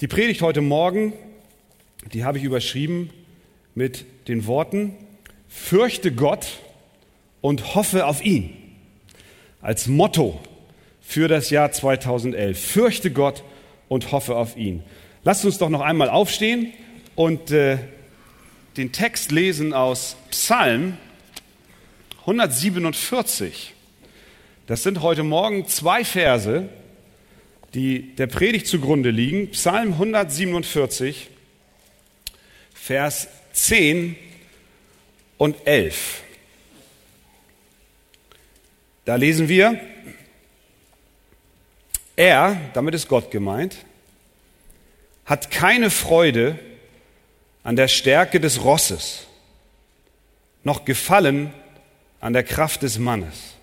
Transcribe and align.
Die 0.00 0.06
Predigt 0.06 0.42
heute 0.42 0.60
Morgen, 0.60 1.12
die 2.12 2.22
habe 2.22 2.38
ich 2.38 2.44
überschrieben 2.44 3.10
mit 3.74 4.04
den 4.28 4.46
Worten, 4.46 4.94
fürchte 5.48 6.12
Gott 6.12 6.60
und 7.40 7.74
hoffe 7.74 8.06
auf 8.06 8.24
ihn. 8.24 8.56
Als 9.60 9.88
Motto 9.88 10.38
für 11.00 11.26
das 11.26 11.50
Jahr 11.50 11.72
2011. 11.72 12.64
Fürchte 12.64 13.10
Gott 13.10 13.42
und 13.88 14.12
hoffe 14.12 14.36
auf 14.36 14.56
ihn. 14.56 14.84
Lasst 15.24 15.44
uns 15.44 15.58
doch 15.58 15.68
noch 15.68 15.80
einmal 15.80 16.10
aufstehen 16.10 16.72
und 17.16 17.50
äh, 17.50 17.78
den 18.76 18.92
Text 18.92 19.32
lesen 19.32 19.72
aus 19.72 20.16
Psalm 20.30 20.96
147. 22.20 23.74
Das 24.68 24.84
sind 24.84 25.02
heute 25.02 25.24
Morgen 25.24 25.66
zwei 25.66 26.04
Verse, 26.04 26.68
die 27.74 28.14
der 28.16 28.26
Predigt 28.26 28.66
zugrunde 28.66 29.10
liegen. 29.10 29.50
Psalm 29.50 29.92
147, 29.92 31.28
Vers 32.74 33.28
10 33.52 34.16
und 35.36 35.56
11. 35.66 36.22
Da 39.04 39.16
lesen 39.16 39.48
wir, 39.48 39.80
er, 42.16 42.60
damit 42.74 42.94
ist 42.94 43.08
Gott 43.08 43.30
gemeint, 43.30 43.76
hat 45.24 45.50
keine 45.50 45.90
Freude 45.90 46.58
an 47.62 47.76
der 47.76 47.88
Stärke 47.88 48.40
des 48.40 48.64
Rosses, 48.64 49.26
noch 50.64 50.84
Gefallen 50.84 51.52
an 52.20 52.32
der 52.32 52.42
Kraft 52.42 52.82
des 52.82 52.98
Mannes. 52.98 53.54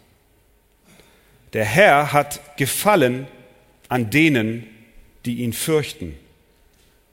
Der 1.53 1.65
Herr 1.65 2.13
hat 2.13 2.57
Gefallen 2.57 3.27
an 3.95 4.09
denen, 4.09 4.67
die 5.23 5.35
ihn 5.35 5.53
fürchten, 5.53 6.15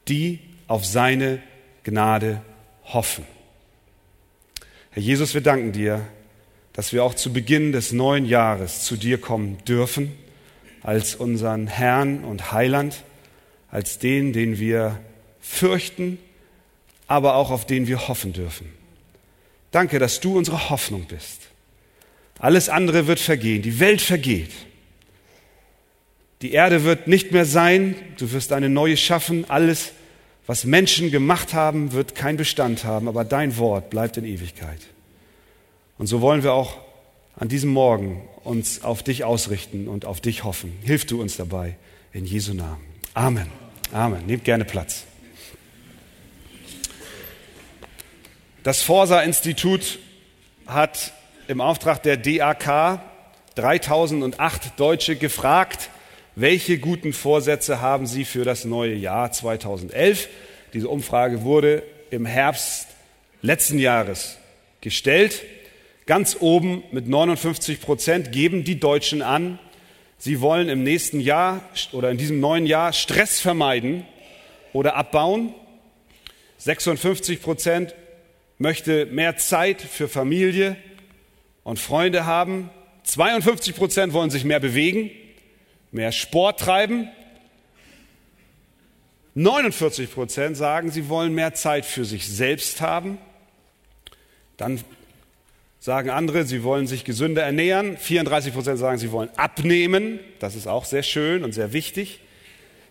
die 0.08 0.40
auf 0.66 0.84
seine 0.84 1.40
Gnade 1.84 2.42
hoffen. 2.86 3.24
Herr 4.90 5.00
Jesus, 5.00 5.32
wir 5.32 5.42
danken 5.42 5.70
dir, 5.70 6.04
dass 6.72 6.92
wir 6.92 7.04
auch 7.04 7.14
zu 7.14 7.32
Beginn 7.32 7.70
des 7.70 7.92
neuen 7.92 8.26
Jahres 8.26 8.82
zu 8.82 8.96
dir 8.96 9.20
kommen 9.20 9.58
dürfen, 9.64 10.10
als 10.82 11.14
unseren 11.14 11.68
Herrn 11.68 12.24
und 12.24 12.50
Heiland, 12.50 13.04
als 13.70 14.00
den, 14.00 14.32
den 14.32 14.58
wir 14.58 14.98
fürchten, 15.40 16.18
aber 17.06 17.36
auch 17.36 17.52
auf 17.52 17.64
den 17.64 17.86
wir 17.86 18.08
hoffen 18.08 18.32
dürfen. 18.32 18.66
Danke, 19.70 20.00
dass 20.00 20.18
du 20.18 20.36
unsere 20.36 20.68
Hoffnung 20.68 21.04
bist. 21.04 21.42
Alles 22.40 22.68
andere 22.68 23.06
wird 23.06 23.20
vergehen, 23.20 23.62
die 23.62 23.78
Welt 23.78 24.02
vergeht. 24.02 24.50
Die 26.42 26.52
Erde 26.52 26.82
wird 26.82 27.06
nicht 27.06 27.30
mehr 27.30 27.44
sein, 27.44 27.94
du 28.18 28.32
wirst 28.32 28.52
eine 28.52 28.68
neue 28.68 28.96
schaffen, 28.96 29.48
alles, 29.48 29.92
was 30.44 30.64
Menschen 30.64 31.12
gemacht 31.12 31.54
haben, 31.54 31.92
wird 31.92 32.16
keinen 32.16 32.36
Bestand 32.36 32.82
haben, 32.84 33.06
aber 33.06 33.24
dein 33.24 33.56
Wort 33.58 33.90
bleibt 33.90 34.16
in 34.16 34.24
Ewigkeit. 34.24 34.80
Und 35.98 36.08
so 36.08 36.20
wollen 36.20 36.42
wir 36.42 36.52
auch 36.52 36.78
an 37.36 37.48
diesem 37.48 37.70
Morgen 37.70 38.22
uns 38.42 38.82
auf 38.82 39.04
dich 39.04 39.22
ausrichten 39.22 39.86
und 39.86 40.04
auf 40.04 40.20
dich 40.20 40.42
hoffen. 40.42 40.76
Hilf 40.82 41.06
du 41.06 41.20
uns 41.20 41.36
dabei, 41.36 41.76
in 42.12 42.24
Jesu 42.24 42.54
Namen. 42.54 42.84
Amen. 43.14 43.46
Amen. 43.92 44.26
Nehmt 44.26 44.42
gerne 44.42 44.64
Platz. 44.64 45.04
Das 48.64 48.82
Forsa-Institut 48.82 50.00
hat 50.66 51.12
im 51.46 51.60
Auftrag 51.60 52.02
der 52.02 52.16
DAK 52.16 53.00
3008 53.54 54.80
Deutsche 54.80 55.14
gefragt, 55.14 55.88
welche 56.34 56.78
guten 56.78 57.12
Vorsätze 57.12 57.82
haben 57.82 58.06
Sie 58.06 58.24
für 58.24 58.44
das 58.44 58.64
neue 58.64 58.94
Jahr 58.94 59.32
2011? 59.32 60.28
Diese 60.72 60.88
Umfrage 60.88 61.42
wurde 61.42 61.82
im 62.10 62.24
Herbst 62.24 62.86
letzten 63.42 63.78
Jahres 63.78 64.38
gestellt. 64.80 65.42
Ganz 66.06 66.38
oben 66.40 66.84
mit 66.90 67.06
59 67.06 67.82
Prozent 67.82 68.32
geben 68.32 68.64
die 68.64 68.80
Deutschen 68.80 69.20
an, 69.20 69.58
sie 70.16 70.40
wollen 70.40 70.70
im 70.70 70.82
nächsten 70.82 71.20
Jahr 71.20 71.60
oder 71.92 72.10
in 72.10 72.16
diesem 72.16 72.40
neuen 72.40 72.64
Jahr 72.64 72.94
Stress 72.94 73.38
vermeiden 73.38 74.06
oder 74.72 74.96
abbauen. 74.96 75.54
56 76.56 77.42
Prozent 77.42 77.94
möchte 78.56 79.04
mehr 79.06 79.36
Zeit 79.36 79.82
für 79.82 80.08
Familie 80.08 80.76
und 81.62 81.78
Freunde 81.78 82.24
haben. 82.24 82.70
52 83.04 83.76
Prozent 83.76 84.12
wollen 84.14 84.30
sich 84.30 84.44
mehr 84.44 84.60
bewegen 84.60 85.10
mehr 85.92 86.10
Sport 86.10 86.60
treiben. 86.60 87.08
49 89.34 90.12
Prozent 90.12 90.56
sagen, 90.56 90.90
sie 90.90 91.08
wollen 91.08 91.34
mehr 91.34 91.54
Zeit 91.54 91.86
für 91.86 92.04
sich 92.04 92.28
selbst 92.28 92.80
haben. 92.80 93.18
Dann 94.56 94.80
sagen 95.80 96.10
andere, 96.10 96.44
sie 96.44 96.64
wollen 96.64 96.86
sich 96.86 97.04
gesünder 97.04 97.42
ernähren. 97.42 97.96
34 97.96 98.52
Prozent 98.52 98.78
sagen, 98.78 98.98
sie 98.98 99.10
wollen 99.12 99.30
abnehmen. 99.36 100.20
Das 100.38 100.54
ist 100.54 100.66
auch 100.66 100.84
sehr 100.84 101.02
schön 101.02 101.44
und 101.44 101.52
sehr 101.52 101.72
wichtig. 101.72 102.20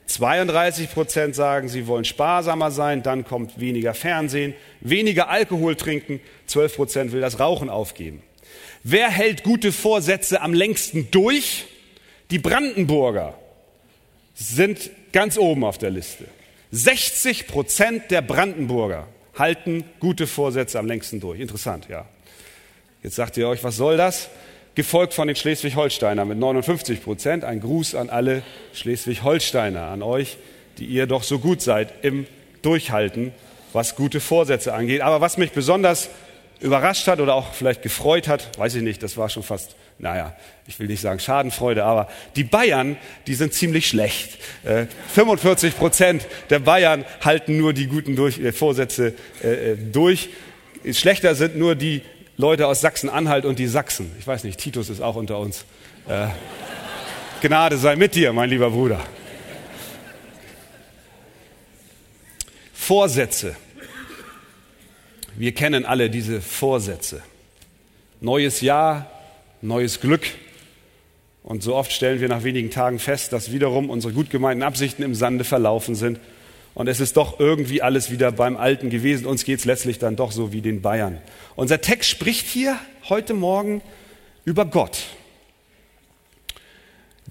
32 0.07 0.91
Prozent 0.91 1.35
sagen, 1.35 1.69
sie 1.69 1.87
wollen 1.87 2.05
sparsamer 2.05 2.71
sein. 2.71 3.03
Dann 3.03 3.23
kommt 3.23 3.59
weniger 3.59 3.93
Fernsehen, 3.93 4.55
weniger 4.81 5.29
Alkohol 5.29 5.75
trinken. 5.75 6.19
12 6.47 6.75
Prozent 6.75 7.11
will 7.11 7.21
das 7.21 7.39
Rauchen 7.39 7.69
aufgeben. 7.69 8.23
Wer 8.83 9.09
hält 9.09 9.43
gute 9.43 9.71
Vorsätze 9.71 10.41
am 10.41 10.53
längsten 10.53 11.09
durch? 11.11 11.65
Die 12.31 12.39
Brandenburger 12.39 13.33
sind 14.33 14.89
ganz 15.11 15.37
oben 15.37 15.65
auf 15.65 15.77
der 15.77 15.89
Liste. 15.89 16.23
60 16.71 17.47
Prozent 17.47 18.09
der 18.09 18.21
Brandenburger 18.21 19.07
halten 19.37 19.83
gute 19.99 20.27
Vorsätze 20.27 20.79
am 20.79 20.87
längsten 20.87 21.19
durch. 21.19 21.41
Interessant, 21.41 21.89
ja. 21.89 22.05
Jetzt 23.03 23.17
sagt 23.17 23.35
ihr 23.35 23.49
euch, 23.49 23.65
was 23.65 23.75
soll 23.75 23.97
das? 23.97 24.29
Gefolgt 24.75 25.13
von 25.13 25.27
den 25.27 25.35
Schleswig-Holsteiner 25.35 26.23
mit 26.23 26.37
59 26.37 27.03
Prozent. 27.03 27.43
Ein 27.43 27.59
Gruß 27.59 27.95
an 27.95 28.09
alle 28.09 28.43
Schleswig-Holsteiner, 28.73 29.87
an 29.87 30.01
euch, 30.01 30.37
die 30.77 30.85
ihr 30.85 31.07
doch 31.07 31.23
so 31.23 31.39
gut 31.39 31.61
seid 31.61 31.93
im 32.01 32.25
Durchhalten, 32.61 33.33
was 33.73 33.97
gute 33.97 34.21
Vorsätze 34.21 34.73
angeht. 34.73 35.01
Aber 35.01 35.19
was 35.19 35.37
mich 35.37 35.51
besonders 35.51 36.09
überrascht 36.61 37.07
hat 37.07 37.19
oder 37.19 37.35
auch 37.35 37.53
vielleicht 37.53 37.81
gefreut 37.81 38.29
hat, 38.29 38.57
weiß 38.57 38.75
ich 38.75 38.83
nicht, 38.83 39.03
das 39.03 39.17
war 39.17 39.27
schon 39.27 39.43
fast 39.43 39.75
naja, 40.01 40.35
ich 40.65 40.79
will 40.79 40.87
nicht 40.87 41.01
sagen 41.01 41.19
Schadenfreude, 41.19 41.83
aber 41.83 42.07
die 42.35 42.43
Bayern, 42.43 42.97
die 43.27 43.35
sind 43.35 43.53
ziemlich 43.53 43.87
schlecht. 43.87 44.39
Äh, 44.63 44.87
45 45.13 45.77
Prozent 45.77 46.27
der 46.49 46.59
Bayern 46.59 47.05
halten 47.23 47.57
nur 47.57 47.73
die 47.73 47.85
guten 47.85 48.15
durch, 48.15 48.39
äh, 48.39 48.51
Vorsätze 48.51 49.13
äh, 49.43 49.73
äh, 49.73 49.77
durch. 49.77 50.29
Schlechter 50.91 51.35
sind 51.35 51.55
nur 51.55 51.75
die 51.75 52.01
Leute 52.37 52.65
aus 52.65 52.81
Sachsen-Anhalt 52.81 53.45
und 53.45 53.59
die 53.59 53.67
Sachsen. 53.67 54.11
Ich 54.19 54.25
weiß 54.25 54.43
nicht, 54.43 54.59
Titus 54.59 54.89
ist 54.89 55.01
auch 55.01 55.15
unter 55.15 55.37
uns. 55.37 55.65
Äh, 56.07 56.27
Gnade 57.41 57.77
sei 57.77 57.95
mit 57.95 58.15
dir, 58.15 58.33
mein 58.33 58.49
lieber 58.49 58.71
Bruder. 58.71 58.99
Vorsätze. 62.73 63.55
Wir 65.35 65.53
kennen 65.53 65.85
alle 65.85 66.09
diese 66.09 66.41
Vorsätze. 66.41 67.21
Neues 68.19 68.61
Jahr, 68.61 69.10
neues 69.61 69.99
Glück. 69.99 70.23
Und 71.43 71.63
so 71.63 71.75
oft 71.75 71.91
stellen 71.91 72.21
wir 72.21 72.29
nach 72.29 72.43
wenigen 72.43 72.69
Tagen 72.69 72.99
fest, 72.99 73.33
dass 73.33 73.51
wiederum 73.51 73.89
unsere 73.89 74.13
gut 74.13 74.29
gemeinten 74.29 74.63
Absichten 74.63 75.03
im 75.03 75.15
Sande 75.15 75.43
verlaufen 75.43 75.95
sind. 75.95 76.19
Und 76.73 76.87
es 76.87 76.99
ist 76.99 77.17
doch 77.17 77.39
irgendwie 77.39 77.81
alles 77.81 78.11
wieder 78.11 78.31
beim 78.31 78.57
Alten 78.57 78.89
gewesen. 78.89 79.25
Uns 79.25 79.43
geht 79.43 79.59
es 79.59 79.65
letztlich 79.65 79.99
dann 79.99 80.15
doch 80.15 80.31
so 80.31 80.53
wie 80.53 80.61
den 80.61 80.81
Bayern. 80.81 81.17
Unser 81.55 81.81
Text 81.81 82.09
spricht 82.09 82.47
hier 82.47 82.77
heute 83.09 83.33
Morgen 83.33 83.81
über 84.45 84.65
Gott, 84.65 84.99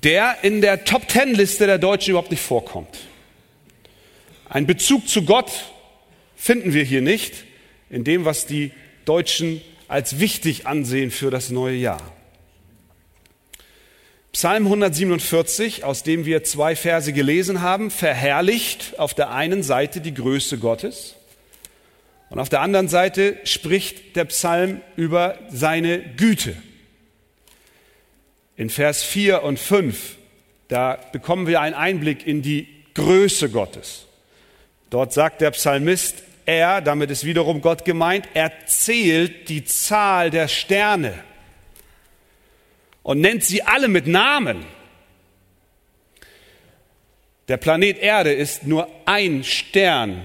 der 0.03 0.37
in 0.43 0.61
der 0.61 0.85
Top 0.85 1.09
Ten 1.09 1.35
Liste 1.35 1.67
der 1.67 1.79
Deutschen 1.79 2.11
überhaupt 2.11 2.31
nicht 2.31 2.43
vorkommt. 2.43 2.99
Ein 4.49 4.67
Bezug 4.67 5.09
zu 5.09 5.23
Gott 5.23 5.51
finden 6.37 6.75
wir 6.75 6.85
hier 6.85 7.03
nicht 7.03 7.45
in 7.89 8.05
dem, 8.05 8.25
was 8.25 8.47
die 8.47 8.73
Deutschen 9.05 9.61
als 9.89 10.19
wichtig 10.21 10.67
ansehen 10.67 11.11
für 11.11 11.31
das 11.31 11.51
neue 11.51 11.77
Jahr. 11.77 12.01
Psalm 14.33 14.67
147, 14.67 15.83
aus 15.85 16.05
dem 16.05 16.25
wir 16.25 16.45
zwei 16.45 16.77
Verse 16.77 17.13
gelesen 17.13 17.63
haben, 17.63 17.91
verherrlicht 17.91 18.99
auf 18.99 19.13
der 19.13 19.31
einen 19.31 19.63
Seite 19.63 20.01
die 20.01 20.15
Größe 20.15 20.59
Gottes 20.59 21.17
und 22.31 22.39
auf 22.39 22.49
der 22.49 22.61
anderen 22.61 22.89
Seite 22.89 23.39
spricht 23.43 24.15
der 24.15 24.25
Psalm 24.27 24.81
über 24.97 25.37
seine 25.51 26.01
Güte. 26.01 26.57
In 28.57 28.71
Vers 28.71 29.03
4 29.03 29.43
und 29.43 29.59
5, 29.59 30.17
da 30.69 31.01
bekommen 31.13 31.49
wir 31.49 31.61
einen 31.61 31.75
Einblick 31.75 32.25
in 32.27 32.41
die 32.41 32.69
Größe 32.95 33.51
Gottes. 33.51 34.07
Dort 34.91 35.13
sagt 35.13 35.41
der 35.41 35.51
Psalmist, 35.51 36.23
er, 36.47 36.81
damit 36.81 37.11
ist 37.11 37.25
wiederum 37.25 37.63
Gott 37.63 37.85
gemeint, 37.85 38.29
erzählt 38.35 39.49
die 39.49 39.65
Zahl 39.65 40.31
der 40.31 40.47
Sterne 40.47 41.15
und 43.03 43.21
nennt 43.21 43.45
sie 43.45 43.63
alle 43.63 43.89
mit 43.89 44.07
Namen. 44.07 44.65
Der 47.49 47.57
Planet 47.57 47.99
Erde 47.99 48.33
ist 48.33 48.67
nur 48.67 48.89
ein 49.07 49.43
Stern 49.43 50.25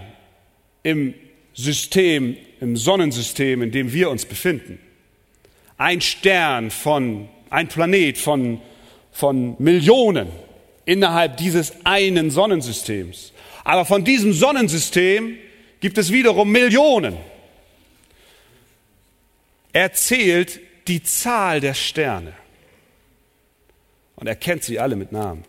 im 0.83 1.15
System, 1.53 2.37
im 2.59 2.77
Sonnensystem, 2.77 3.61
in 3.61 3.71
dem 3.71 3.93
wir 3.93 4.09
uns 4.09 4.25
befinden. 4.25 4.79
Ein 5.77 6.01
Stern 6.01 6.69
von, 6.69 7.27
ein 7.49 7.67
Planet 7.67 8.17
von, 8.17 8.61
von 9.11 9.55
Millionen 9.57 10.27
innerhalb 10.85 11.37
dieses 11.37 11.73
einen 11.83 12.29
Sonnensystems. 12.29 13.33
Aber 13.63 13.85
von 13.85 14.03
diesem 14.03 14.31
Sonnensystem 14.31 15.37
gibt 15.79 15.97
es 15.97 16.11
wiederum 16.11 16.51
Millionen. 16.51 17.17
Er 19.73 19.91
zählt 19.93 20.59
die 20.87 21.01
Zahl 21.01 21.59
der 21.59 21.73
Sterne. 21.73 22.33
Und 24.15 24.27
er 24.27 24.35
kennt 24.35 24.63
sie 24.63 24.79
alle 24.79 24.95
mit 24.95 25.11
Namen. 25.11 25.43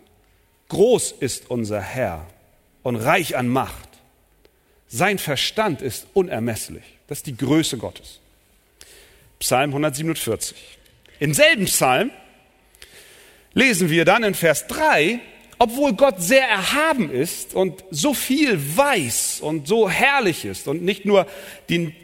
Groß 0.69 1.13
ist 1.21 1.51
unser 1.51 1.81
Herr 1.81 2.27
und 2.83 2.97
reich 2.97 3.37
an 3.37 3.49
Macht. 3.49 3.89
Sein 4.89 5.19
Verstand 5.19 5.83
ist 5.83 6.07
unermesslich. 6.15 6.85
Das 7.09 7.19
ist 7.19 7.27
die 7.27 7.37
Größe 7.37 7.77
Gottes. 7.77 8.21
Psalm 9.39 9.71
147. 9.71 10.57
Im 11.21 11.35
selben 11.35 11.67
Psalm 11.67 12.11
lesen 13.55 13.91
wir 13.91 14.05
dann 14.05 14.23
in 14.23 14.35
Vers 14.35 14.67
3, 14.67 15.21
obwohl 15.59 15.95
Gott 15.95 16.21
sehr 16.21 16.47
erhaben 16.47 17.11
ist 17.11 17.55
und 17.55 17.83
so 17.91 18.13
viel 18.13 18.61
weiß 18.77 19.41
und 19.41 19.67
so 19.67 19.89
herrlich 19.89 20.45
ist 20.45 20.69
und 20.69 20.83
nicht 20.83 21.05
nur 21.05 21.27
die, 21.69 21.95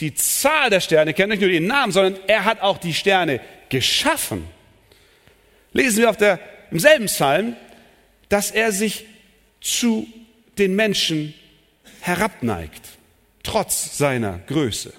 die 0.00 0.14
Zahl 0.14 0.70
der 0.70 0.80
Sterne 0.80 1.14
kennt, 1.14 1.30
nicht 1.30 1.40
nur 1.40 1.50
den 1.50 1.66
Namen, 1.66 1.92
sondern 1.92 2.20
er 2.26 2.44
hat 2.44 2.60
auch 2.60 2.78
die 2.78 2.94
Sterne 2.94 3.40
geschaffen. 3.68 4.48
Lesen 5.76 5.98
wir 5.98 6.10
auf 6.10 6.16
der, 6.16 6.40
im 6.70 6.78
selben 6.78 7.04
Psalm, 7.04 7.54
dass 8.30 8.50
er 8.50 8.72
sich 8.72 9.04
zu 9.60 10.08
den 10.56 10.74
Menschen 10.74 11.34
herabneigt, 12.00 12.80
trotz 13.42 13.98
seiner 13.98 14.38
Größe. 14.46 14.94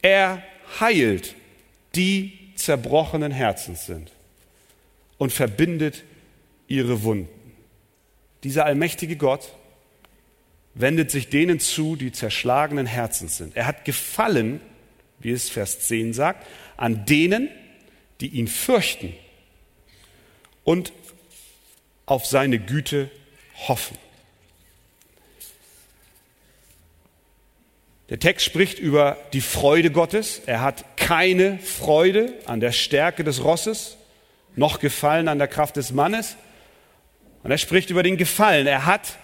Er 0.00 0.42
heilt 0.80 1.34
die 1.94 2.38
zerbrochenen 2.56 3.30
Herzens 3.30 3.84
sind 3.84 4.10
und 5.18 5.34
verbindet 5.34 6.02
ihre 6.66 7.02
Wunden. 7.02 7.28
Dieser 8.44 8.64
allmächtige 8.64 9.16
Gott 9.16 9.52
wendet 10.72 11.10
sich 11.10 11.28
denen 11.28 11.60
zu, 11.60 11.96
die 11.96 12.10
zerschlagenen 12.10 12.86
Herzens 12.86 13.36
sind. 13.36 13.54
Er 13.54 13.66
hat 13.66 13.84
gefallen, 13.84 14.62
wie 15.18 15.30
es 15.30 15.50
Vers 15.50 15.80
10 15.80 16.14
sagt, 16.14 16.46
an 16.78 17.04
denen, 17.04 17.50
die 18.22 18.28
ihn 18.28 18.48
fürchten 18.48 19.12
und 20.64 20.92
auf 22.06 22.26
seine 22.26 22.58
Güte 22.58 23.10
hoffen. 23.68 23.96
Der 28.08 28.18
Text 28.18 28.44
spricht 28.44 28.78
über 28.78 29.16
die 29.32 29.40
Freude 29.40 29.90
Gottes. 29.90 30.42
Er 30.44 30.60
hat 30.60 30.96
keine 30.98 31.58
Freude 31.58 32.34
an 32.46 32.60
der 32.60 32.72
Stärke 32.72 33.24
des 33.24 33.42
Rosses, 33.42 33.96
noch 34.54 34.80
Gefallen 34.80 35.28
an 35.28 35.38
der 35.38 35.48
Kraft 35.48 35.76
des 35.76 35.92
Mannes. 35.92 36.36
Und 37.42 37.50
er 37.50 37.58
spricht 37.58 37.90
über 37.90 38.02
den 38.02 38.18
Gefallen. 38.18 38.66
Er 38.66 38.86
hat 38.86 39.16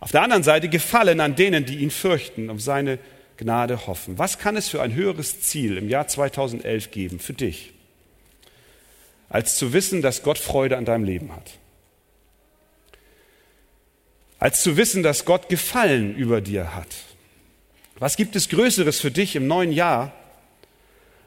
auf 0.00 0.12
der 0.12 0.22
anderen 0.22 0.42
Seite 0.42 0.68
Gefallen 0.68 1.20
an 1.20 1.36
denen, 1.36 1.64
die 1.64 1.78
ihn 1.78 1.90
fürchten, 1.90 2.50
um 2.50 2.60
seine 2.60 2.98
Gnade 3.36 3.86
hoffen. 3.86 4.18
Was 4.18 4.38
kann 4.38 4.56
es 4.56 4.68
für 4.68 4.82
ein 4.82 4.94
höheres 4.94 5.40
Ziel 5.40 5.78
im 5.78 5.88
Jahr 5.88 6.06
2011 6.06 6.90
geben 6.90 7.18
für 7.18 7.32
dich, 7.32 7.72
als 9.34 9.56
zu 9.56 9.72
wissen, 9.72 10.00
dass 10.00 10.22
Gott 10.22 10.38
Freude 10.38 10.76
an 10.76 10.84
deinem 10.84 11.02
Leben 11.02 11.34
hat? 11.34 11.50
Als 14.38 14.62
zu 14.62 14.76
wissen, 14.76 15.02
dass 15.02 15.24
Gott 15.24 15.48
Gefallen 15.48 16.14
über 16.14 16.40
dir 16.40 16.76
hat? 16.76 16.94
Was 17.96 18.14
gibt 18.14 18.36
es 18.36 18.48
Größeres 18.48 19.00
für 19.00 19.10
dich 19.10 19.34
im 19.34 19.48
neuen 19.48 19.72
Jahr, 19.72 20.12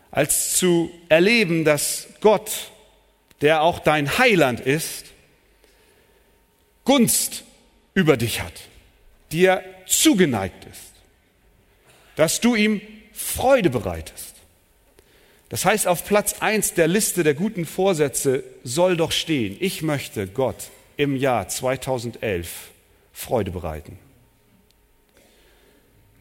als 0.10 0.56
zu 0.56 0.90
erleben, 1.10 1.66
dass 1.66 2.08
Gott, 2.22 2.72
der 3.42 3.62
auch 3.62 3.80
dein 3.80 4.18
Heiland 4.18 4.62
ist, 4.62 5.08
Gunst 6.86 7.44
über 7.94 8.16
dich 8.16 8.40
hat, 8.40 8.54
dir 9.34 9.66
zugeneigt 9.86 10.64
ist, 10.64 10.94
dass 12.16 12.40
du 12.40 12.56
ihm 12.56 12.80
Freude 13.12 13.70
bereitest. 13.70 14.27
Das 15.50 15.64
heißt, 15.64 15.88
auf 15.88 16.06
Platz 16.06 16.36
eins 16.42 16.74
der 16.74 16.88
Liste 16.88 17.24
der 17.24 17.34
guten 17.34 17.66
Vorsätze 17.66 18.44
soll 18.64 18.98
doch 18.98 19.12
stehen, 19.12 19.56
ich 19.60 19.82
möchte 19.82 20.28
Gott 20.28 20.70
im 20.98 21.16
Jahr 21.16 21.48
2011 21.48 22.72
Freude 23.14 23.52
bereiten. 23.52 23.98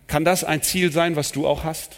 Kann 0.07 0.25
das 0.25 0.45
ein 0.45 0.63
Ziel 0.63 0.93
sein, 0.93 1.17
was 1.17 1.33
du 1.33 1.47
auch 1.47 1.65
hast? 1.65 1.97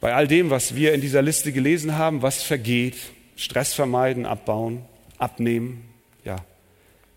Bei 0.00 0.14
all 0.14 0.28
dem, 0.28 0.50
was 0.50 0.74
wir 0.74 0.94
in 0.94 1.00
dieser 1.00 1.22
Liste 1.22 1.52
gelesen 1.52 1.96
haben, 1.96 2.22
was 2.22 2.42
vergeht, 2.42 2.96
Stress 3.36 3.72
vermeiden, 3.72 4.26
abbauen, 4.26 4.84
abnehmen, 5.18 5.88
ja, 6.24 6.44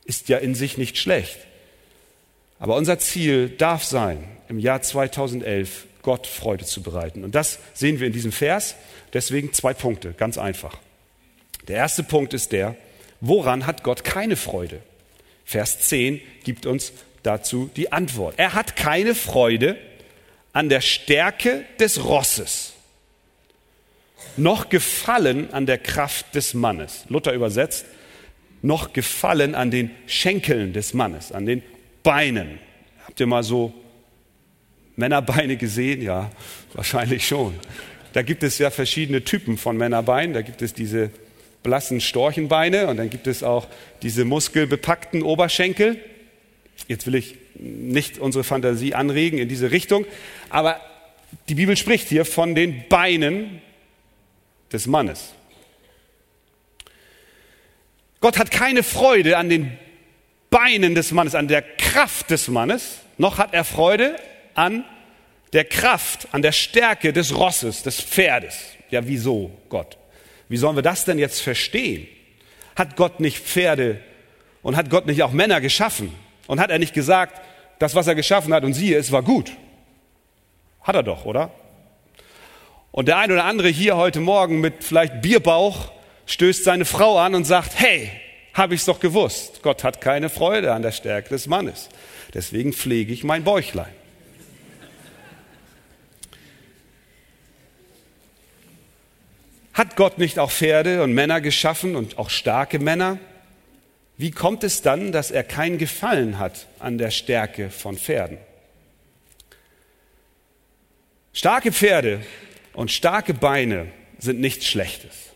ist 0.05 0.29
ja 0.29 0.37
in 0.37 0.55
sich 0.55 0.77
nicht 0.77 0.97
schlecht. 0.97 1.37
Aber 2.59 2.75
unser 2.75 2.97
Ziel 2.99 3.49
darf 3.49 3.83
sein, 3.83 4.23
im 4.47 4.59
Jahr 4.59 4.81
2011 4.81 5.85
Gott 6.05 6.27
Freude 6.27 6.65
zu 6.65 6.83
bereiten. 6.83 7.23
Und 7.23 7.33
das 7.33 7.57
sehen 7.73 7.99
wir 7.99 8.05
in 8.05 8.13
diesem 8.13 8.31
Vers. 8.31 8.75
Deswegen 9.11 9.53
zwei 9.53 9.73
Punkte, 9.73 10.13
ganz 10.13 10.37
einfach. 10.37 10.77
Der 11.67 11.77
erste 11.77 12.03
Punkt 12.03 12.35
ist 12.35 12.51
der, 12.51 12.75
woran 13.21 13.65
hat 13.65 13.81
Gott 13.81 14.03
keine 14.03 14.35
Freude? 14.35 14.81
Vers 15.45 15.79
10 15.79 16.21
gibt 16.43 16.67
uns 16.67 16.93
dazu 17.23 17.71
die 17.75 17.91
Antwort. 17.91 18.35
Er 18.37 18.53
hat 18.53 18.75
keine 18.75 19.15
Freude 19.15 19.77
an 20.53 20.69
der 20.69 20.81
Stärke 20.81 21.65
des 21.79 22.05
Rosses, 22.05 22.73
noch 24.37 24.69
Gefallen 24.69 25.51
an 25.53 25.65
der 25.65 25.79
Kraft 25.79 26.35
des 26.35 26.53
Mannes. 26.53 27.05
Luther 27.09 27.33
übersetzt, 27.33 27.85
noch 28.61 28.93
Gefallen 28.93 29.55
an 29.55 29.71
den 29.71 29.89
Schenkeln 30.05 30.71
des 30.71 30.93
Mannes, 30.93 31.31
an 31.31 31.47
den 31.47 31.63
Beinen. 32.03 32.59
Habt 33.07 33.19
ihr 33.19 33.25
mal 33.25 33.41
so 33.41 33.73
Männerbeine 34.95 35.57
gesehen? 35.57 36.01
Ja, 36.01 36.31
wahrscheinlich 36.73 37.27
schon. 37.27 37.55
Da 38.13 38.21
gibt 38.21 38.43
es 38.43 38.57
ja 38.57 38.69
verschiedene 38.69 39.23
Typen 39.23 39.57
von 39.57 39.75
Männerbeinen. 39.77 40.33
Da 40.33 40.41
gibt 40.41 40.61
es 40.61 40.73
diese 40.73 41.11
blassen 41.63 41.99
Storchenbeine 41.99 42.87
und 42.87 42.97
dann 42.97 43.09
gibt 43.09 43.27
es 43.27 43.43
auch 43.43 43.67
diese 44.03 44.23
muskelbepackten 44.23 45.23
Oberschenkel. 45.23 45.97
Jetzt 46.87 47.07
will 47.07 47.15
ich 47.15 47.35
nicht 47.55 48.19
unsere 48.19 48.43
Fantasie 48.43 48.93
anregen 48.93 49.39
in 49.39 49.49
diese 49.49 49.71
Richtung, 49.71 50.05
aber 50.49 50.79
die 51.49 51.55
Bibel 51.55 51.75
spricht 51.75 52.07
hier 52.07 52.23
von 52.23 52.55
den 52.55 52.87
Beinen 52.87 53.61
des 54.71 54.87
Mannes. 54.87 55.33
Gott 58.21 58.37
hat 58.37 58.51
keine 58.51 58.83
Freude 58.83 59.37
an 59.37 59.49
den 59.49 59.77
Beinen 60.49 60.95
des 60.95 61.11
Mannes, 61.11 61.35
an 61.35 61.47
der 61.47 61.61
Kraft 61.61 62.29
des 62.29 62.47
Mannes, 62.47 62.99
noch 63.17 63.37
hat 63.37 63.53
er 63.53 63.63
Freude 63.63 64.15
an 64.55 64.83
der 65.53 65.65
Kraft, 65.65 66.27
an 66.31 66.41
der 66.41 66.51
Stärke 66.51 67.13
des 67.13 67.35
Rosses, 67.35 67.83
des 67.83 68.01
Pferdes. 68.01 68.57
Ja, 68.89 69.07
wieso 69.07 69.51
Gott? 69.69 69.97
Wie 70.49 70.57
sollen 70.57 70.75
wir 70.75 70.83
das 70.83 71.05
denn 71.05 71.19
jetzt 71.19 71.41
verstehen? 71.41 72.07
Hat 72.75 72.95
Gott 72.95 73.19
nicht 73.19 73.39
Pferde 73.39 73.99
und 74.61 74.75
hat 74.75 74.89
Gott 74.89 75.05
nicht 75.05 75.23
auch 75.23 75.31
Männer 75.31 75.61
geschaffen? 75.61 76.13
Und 76.47 76.59
hat 76.59 76.69
er 76.69 76.79
nicht 76.79 76.93
gesagt, 76.93 77.41
das, 77.79 77.95
was 77.95 78.07
er 78.07 78.15
geschaffen 78.15 78.53
hat, 78.53 78.63
und 78.63 78.73
siehe, 78.73 78.97
es 78.97 79.11
war 79.11 79.23
gut? 79.23 79.51
Hat 80.81 80.95
er 80.95 81.03
doch, 81.03 81.25
oder? 81.25 81.51
Und 82.91 83.07
der 83.07 83.17
ein 83.17 83.31
oder 83.31 83.45
andere 83.45 83.67
hier 83.67 83.97
heute 83.97 84.19
Morgen 84.19 84.61
mit 84.61 84.83
vielleicht 84.83 85.21
Bierbauch 85.21 85.91
stößt 86.27 86.63
seine 86.63 86.85
Frau 86.85 87.17
an 87.17 87.35
und 87.35 87.45
sagt, 87.45 87.79
hey, 87.79 88.11
habe 88.53 88.75
ich's 88.75 88.85
doch 88.85 88.99
gewusst. 88.99 89.61
Gott 89.63 89.83
hat 89.83 89.99
keine 89.99 90.29
Freude 90.29 90.73
an 90.73 90.81
der 90.81 90.91
Stärke 90.91 91.29
des 91.29 91.47
Mannes. 91.47 91.89
Deswegen 92.33 92.71
pflege 92.71 93.11
ich 93.11 93.23
mein 93.23 93.43
Bäuchlein. 93.43 93.93
Hat 99.75 99.97
Gott 99.97 100.17
nicht 100.19 100.39
auch 100.39 100.51
Pferde 100.51 101.03
und 101.03 101.13
Männer 101.13 101.41
geschaffen 101.41 101.97
und 101.97 102.17
auch 102.17 102.29
starke 102.29 102.79
Männer? 102.79 103.19
Wie 104.15 104.31
kommt 104.31 104.63
es 104.63 104.81
dann, 104.81 105.11
dass 105.11 105.31
er 105.31 105.43
kein 105.43 105.77
Gefallen 105.77 106.39
hat 106.39 106.67
an 106.79 106.97
der 106.97 107.11
Stärke 107.11 107.69
von 107.69 107.97
Pferden? 107.97 108.37
Starke 111.33 111.73
Pferde 111.73 112.21
und 112.71 112.89
starke 112.89 113.33
Beine 113.33 113.91
sind 114.17 114.39
nichts 114.39 114.65
Schlechtes. 114.65 115.33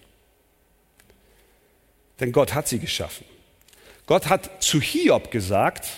Denn 2.21 2.31
Gott 2.31 2.53
hat 2.53 2.69
sie 2.69 2.79
geschaffen. 2.79 3.25
Gott 4.05 4.29
hat 4.29 4.63
zu 4.63 4.79
Hiob 4.79 5.31
gesagt, 5.31 5.89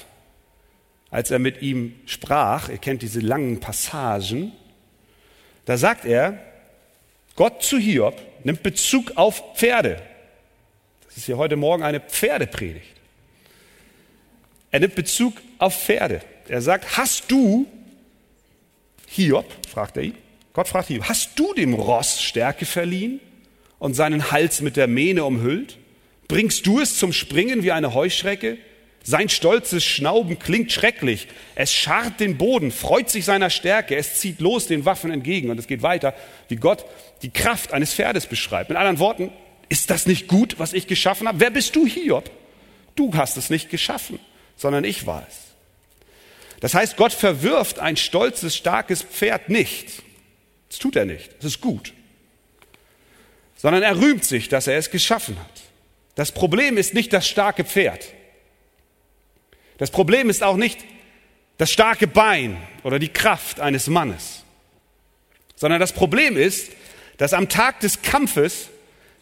als 1.11 1.29
er 1.29 1.37
mit 1.37 1.61
ihm 1.61 1.93
sprach, 2.07 2.69
ihr 2.69 2.79
kennt 2.79 3.03
diese 3.03 3.19
langen 3.19 3.59
Passagen, 3.59 4.51
da 5.65 5.77
sagt 5.77 6.05
er, 6.05 6.39
Gott 7.35 7.61
zu 7.61 7.77
Hiob 7.77 8.30
nimmt 8.45 8.63
Bezug 8.63 9.13
auf 9.15 9.55
Pferde. 9.55 10.01
Das 11.05 11.17
ist 11.17 11.25
hier 11.25 11.37
heute 11.37 11.55
Morgen 11.55 11.83
eine 11.83 11.99
Pferdepredigt. 11.99 12.95
Er 14.71 14.79
nimmt 14.79 14.95
Bezug 14.95 15.33
auf 15.57 15.75
Pferde. 15.75 16.21
Er 16.47 16.61
sagt, 16.61 16.97
hast 16.97 17.29
du, 17.29 17.67
Hiob, 19.07 19.45
fragt 19.67 19.97
er 19.97 20.03
ihn, 20.03 20.15
Gott 20.53 20.67
fragt 20.67 20.87
Hiob, 20.87 21.07
hast 21.09 21.37
du 21.37 21.53
dem 21.53 21.73
Ross 21.73 22.21
Stärke 22.21 22.65
verliehen 22.65 23.19
und 23.79 23.93
seinen 23.93 24.31
Hals 24.31 24.61
mit 24.61 24.77
der 24.77 24.87
Mähne 24.87 25.25
umhüllt? 25.25 25.77
Bringst 26.27 26.65
du 26.65 26.79
es 26.79 26.97
zum 26.97 27.11
Springen 27.11 27.63
wie 27.63 27.73
eine 27.73 27.93
Heuschrecke? 27.93 28.57
Sein 29.03 29.29
stolzes 29.29 29.83
Schnauben 29.83 30.37
klingt 30.37 30.71
schrecklich. 30.71 31.27
Es 31.55 31.73
scharrt 31.73 32.19
den 32.19 32.37
Boden, 32.37 32.71
freut 32.71 33.09
sich 33.09 33.25
seiner 33.25 33.49
Stärke. 33.49 33.95
Es 33.95 34.19
zieht 34.19 34.39
los 34.39 34.67
den 34.67 34.85
Waffen 34.85 35.11
entgegen. 35.11 35.49
Und 35.49 35.59
es 35.59 35.67
geht 35.67 35.81
weiter, 35.81 36.13
wie 36.49 36.55
Gott 36.55 36.85
die 37.23 37.31
Kraft 37.31 37.73
eines 37.73 37.93
Pferdes 37.93 38.27
beschreibt. 38.27 38.69
Mit 38.69 38.77
anderen 38.77 38.99
Worten, 38.99 39.31
ist 39.69 39.89
das 39.89 40.05
nicht 40.05 40.27
gut, 40.27 40.59
was 40.59 40.73
ich 40.73 40.85
geschaffen 40.85 41.27
habe? 41.27 41.39
Wer 41.39 41.49
bist 41.49 41.75
du, 41.75 41.87
Hiob? 41.87 42.29
Du 42.95 43.15
hast 43.15 43.37
es 43.37 43.49
nicht 43.49 43.69
geschaffen, 43.69 44.19
sondern 44.57 44.83
ich 44.83 45.07
war 45.07 45.25
es. 45.27 45.37
Das 46.59 46.75
heißt, 46.75 46.95
Gott 46.95 47.13
verwirft 47.13 47.79
ein 47.79 47.97
stolzes, 47.97 48.55
starkes 48.55 49.01
Pferd 49.01 49.49
nicht. 49.49 50.03
Das 50.69 50.77
tut 50.77 50.95
er 50.95 51.05
nicht. 51.05 51.31
Das 51.39 51.45
ist 51.45 51.61
gut. 51.61 51.93
Sondern 53.57 53.81
er 53.81 53.99
rühmt 53.99 54.25
sich, 54.25 54.47
dass 54.47 54.67
er 54.67 54.77
es 54.77 54.91
geschaffen 54.91 55.39
hat. 55.39 55.61
Das 56.15 56.31
Problem 56.31 56.77
ist 56.77 56.93
nicht 56.93 57.13
das 57.13 57.27
starke 57.27 57.63
Pferd. 57.63 58.05
Das 59.81 59.89
Problem 59.89 60.29
ist 60.29 60.43
auch 60.43 60.57
nicht 60.57 60.77
das 61.57 61.71
starke 61.71 62.05
Bein 62.05 62.55
oder 62.83 62.99
die 62.99 63.07
Kraft 63.07 63.59
eines 63.59 63.87
Mannes, 63.87 64.43
sondern 65.55 65.79
das 65.79 65.91
Problem 65.91 66.37
ist, 66.37 66.71
dass 67.17 67.33
am 67.33 67.49
Tag 67.49 67.79
des 67.79 68.03
Kampfes 68.03 68.69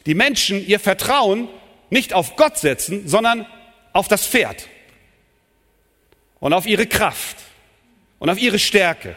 die 0.05 0.15
Menschen 0.15 0.67
ihr 0.67 0.81
Vertrauen 0.81 1.47
nicht 1.89 2.13
auf 2.13 2.35
Gott 2.35 2.57
setzen, 2.57 3.07
sondern 3.07 3.45
auf 3.93 4.09
das 4.09 4.27
Pferd 4.27 4.67
und 6.41 6.51
auf 6.51 6.65
ihre 6.65 6.87
Kraft 6.87 7.37
und 8.19 8.29
auf 8.29 8.37
ihre 8.37 8.59
Stärke. 8.59 9.15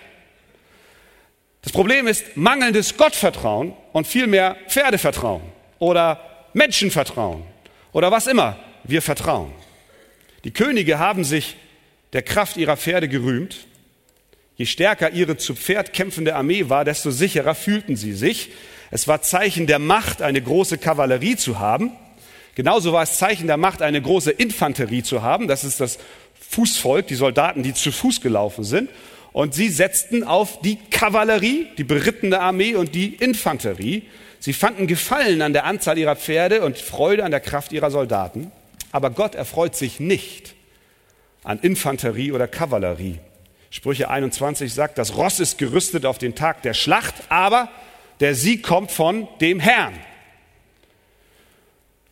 Das 1.62 1.72
Problem 1.72 2.06
ist 2.06 2.36
mangelndes 2.36 2.96
Gottvertrauen 2.96 3.74
und 3.92 4.06
vielmehr 4.06 4.56
Pferdevertrauen 4.68 5.42
oder 5.80 6.20
Menschenvertrauen 6.52 7.42
oder 7.90 8.12
was 8.12 8.28
immer 8.28 8.58
wir 8.84 9.02
vertrauen. 9.02 9.52
Die 10.44 10.50
Könige 10.50 10.98
haben 10.98 11.24
sich 11.24 11.56
der 12.12 12.22
Kraft 12.22 12.56
ihrer 12.56 12.76
Pferde 12.76 13.08
gerühmt. 13.08 13.66
Je 14.56 14.66
stärker 14.66 15.10
ihre 15.12 15.36
zu 15.36 15.54
Pferd 15.54 15.92
kämpfende 15.92 16.34
Armee 16.34 16.68
war, 16.68 16.84
desto 16.84 17.10
sicherer 17.10 17.54
fühlten 17.54 17.96
sie 17.96 18.12
sich. 18.12 18.50
Es 18.90 19.08
war 19.08 19.22
Zeichen 19.22 19.66
der 19.66 19.78
Macht, 19.78 20.20
eine 20.20 20.42
große 20.42 20.78
Kavallerie 20.78 21.36
zu 21.36 21.58
haben. 21.58 21.92
Genauso 22.54 22.92
war 22.92 23.02
es 23.02 23.16
Zeichen 23.16 23.46
der 23.46 23.56
Macht, 23.56 23.80
eine 23.80 24.02
große 24.02 24.30
Infanterie 24.30 25.02
zu 25.02 25.22
haben. 25.22 25.48
Das 25.48 25.64
ist 25.64 25.80
das 25.80 25.98
Fußvolk, 26.50 27.06
die 27.06 27.14
Soldaten, 27.14 27.62
die 27.62 27.72
zu 27.72 27.90
Fuß 27.90 28.20
gelaufen 28.20 28.64
sind. 28.64 28.90
Und 29.32 29.54
sie 29.54 29.68
setzten 29.68 30.24
auf 30.24 30.60
die 30.60 30.76
Kavallerie, 30.90 31.68
die 31.78 31.84
berittene 31.84 32.40
Armee 32.40 32.74
und 32.74 32.94
die 32.94 33.14
Infanterie. 33.14 34.02
Sie 34.38 34.52
fanden 34.52 34.86
Gefallen 34.86 35.40
an 35.40 35.54
der 35.54 35.64
Anzahl 35.64 35.96
ihrer 35.96 36.16
Pferde 36.16 36.62
und 36.62 36.76
Freude 36.76 37.24
an 37.24 37.30
der 37.30 37.40
Kraft 37.40 37.72
ihrer 37.72 37.90
Soldaten. 37.90 38.52
Aber 38.92 39.10
Gott 39.10 39.34
erfreut 39.34 39.74
sich 39.74 39.98
nicht 39.98 40.54
an 41.42 41.58
Infanterie 41.58 42.32
oder 42.32 42.46
Kavallerie. 42.46 43.18
Sprüche 43.70 44.10
21 44.10 44.72
sagt, 44.72 44.98
das 44.98 45.16
Ross 45.16 45.40
ist 45.40 45.58
gerüstet 45.58 46.04
auf 46.04 46.18
den 46.18 46.34
Tag 46.34 46.62
der 46.62 46.74
Schlacht, 46.74 47.14
aber 47.30 47.70
der 48.20 48.34
Sieg 48.34 48.62
kommt 48.62 48.92
von 48.92 49.26
dem 49.40 49.58
Herrn. 49.58 49.98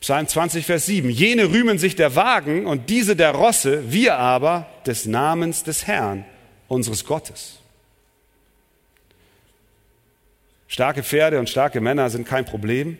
Psalm 0.01 0.27
20, 0.27 0.65
Vers 0.65 0.87
7. 0.87 1.11
Jene 1.11 1.51
rühmen 1.51 1.79
sich 1.79 1.95
der 1.95 2.17
Wagen 2.17 2.67
und 2.67 2.89
diese 2.89 3.15
der 3.15 3.33
Rosse, 3.33 3.93
wir 3.93 4.17
aber 4.17 4.67
des 4.87 5.05
Namens 5.05 5.63
des 5.63 5.87
Herrn, 5.87 6.25
unseres 6.69 7.05
Gottes. 7.05 7.59
Starke 10.67 11.03
Pferde 11.03 11.39
und 11.39 11.51
starke 11.51 11.83
Männer 11.83 12.09
sind 12.09 12.27
kein 12.27 12.47
Problem. 12.47 12.97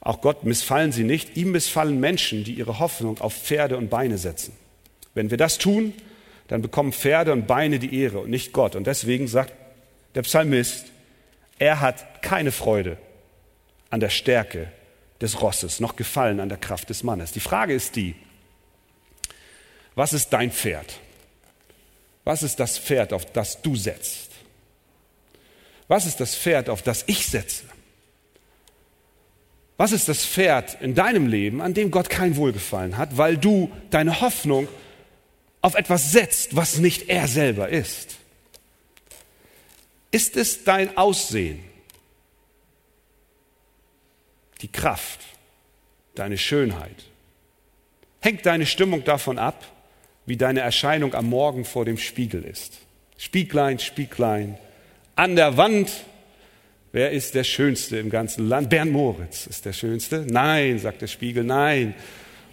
Auch 0.00 0.20
Gott 0.20 0.44
missfallen 0.44 0.92
sie 0.92 1.04
nicht, 1.04 1.36
ihm 1.36 1.52
missfallen 1.52 2.00
Menschen, 2.00 2.44
die 2.44 2.54
ihre 2.54 2.78
Hoffnung 2.78 3.20
auf 3.20 3.34
Pferde 3.34 3.76
und 3.76 3.90
Beine 3.90 4.18
setzen. 4.18 4.56
Wenn 5.14 5.30
wir 5.30 5.36
das 5.36 5.58
tun, 5.58 5.92
dann 6.48 6.62
bekommen 6.62 6.92
Pferde 6.92 7.32
und 7.32 7.46
Beine 7.46 7.78
die 7.78 8.00
Ehre 8.00 8.20
und 8.20 8.30
nicht 8.30 8.52
Gott. 8.52 8.76
Und 8.76 8.86
deswegen 8.86 9.28
sagt 9.28 9.52
der 10.14 10.22
Psalmist, 10.22 10.86
er 11.58 11.80
hat 11.80 12.22
keine 12.22 12.52
Freude 12.52 12.96
an 13.90 14.00
der 14.00 14.08
Stärke 14.08 14.72
des 15.20 15.42
Rosses, 15.42 15.80
noch 15.80 15.96
Gefallen 15.96 16.40
an 16.40 16.48
der 16.48 16.58
Kraft 16.58 16.88
des 16.88 17.02
Mannes. 17.02 17.32
Die 17.32 17.40
Frage 17.40 17.74
ist 17.74 17.96
die, 17.96 18.14
was 19.94 20.12
ist 20.12 20.30
dein 20.30 20.50
Pferd? 20.50 20.98
Was 22.24 22.42
ist 22.42 22.58
das 22.58 22.78
Pferd, 22.78 23.12
auf 23.12 23.26
das 23.26 23.60
du 23.60 23.76
setzt? 23.76 24.30
Was 25.88 26.06
ist 26.06 26.20
das 26.20 26.36
Pferd, 26.36 26.70
auf 26.70 26.82
das 26.82 27.04
ich 27.06 27.26
setze? 27.26 27.64
Was 29.80 29.92
ist 29.92 30.10
das 30.10 30.26
Pferd 30.26 30.76
in 30.82 30.94
deinem 30.94 31.26
Leben, 31.26 31.62
an 31.62 31.72
dem 31.72 31.90
Gott 31.90 32.10
kein 32.10 32.36
Wohlgefallen 32.36 32.98
hat, 32.98 33.16
weil 33.16 33.38
du 33.38 33.72
deine 33.88 34.20
Hoffnung 34.20 34.68
auf 35.62 35.74
etwas 35.74 36.12
setzt, 36.12 36.54
was 36.54 36.76
nicht 36.76 37.08
er 37.08 37.26
selber 37.26 37.70
ist? 37.70 38.18
Ist 40.10 40.36
es 40.36 40.64
dein 40.64 40.98
Aussehen, 40.98 41.64
die 44.60 44.68
Kraft, 44.68 45.20
deine 46.14 46.36
Schönheit? 46.36 47.06
Hängt 48.20 48.44
deine 48.44 48.66
Stimmung 48.66 49.02
davon 49.04 49.38
ab, 49.38 49.64
wie 50.26 50.36
deine 50.36 50.60
Erscheinung 50.60 51.14
am 51.14 51.30
Morgen 51.30 51.64
vor 51.64 51.86
dem 51.86 51.96
Spiegel 51.96 52.44
ist? 52.44 52.80
Spieglein, 53.16 53.78
Spieglein, 53.78 54.58
an 55.16 55.36
der 55.36 55.56
Wand 55.56 55.90
Wer 56.92 57.12
ist 57.12 57.36
der 57.36 57.44
Schönste 57.44 57.98
im 57.98 58.10
ganzen 58.10 58.48
Land? 58.48 58.68
Bernd 58.68 58.90
Moritz 58.90 59.46
ist 59.46 59.64
der 59.64 59.72
Schönste. 59.72 60.26
Nein, 60.28 60.80
sagt 60.80 61.02
der 61.02 61.06
Spiegel, 61.06 61.44
nein. 61.44 61.94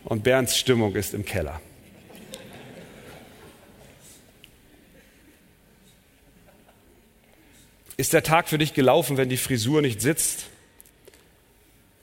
Und 0.04 0.24
Bernds 0.24 0.58
Stimmung 0.58 0.96
ist 0.96 1.16
im 1.16 1.26
Keller. 1.26 1.60
Ist 7.98 8.14
der 8.14 8.22
Tag 8.22 8.48
für 8.48 8.60
dich 8.60 8.76
gelaufen, 8.76 9.18
wenn 9.18 9.28
die 9.28 9.38
Frisur 9.38 9.82
nicht 9.82 10.02
sitzt? 10.02 10.46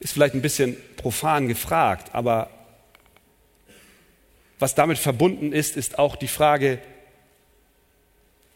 Ist 0.01 0.13
vielleicht 0.13 0.35
ein 0.35 0.43
bisschen 0.43 0.77
profan 0.97 1.47
gefragt, 1.47 2.13
aber 2.15 2.51
was 4.59 4.75
damit 4.75 4.99
verbunden 4.99 5.53
ist, 5.53 5.77
ist 5.77 6.01
auch 6.01 6.17
die 6.17 6.29
Frage, 6.29 6.81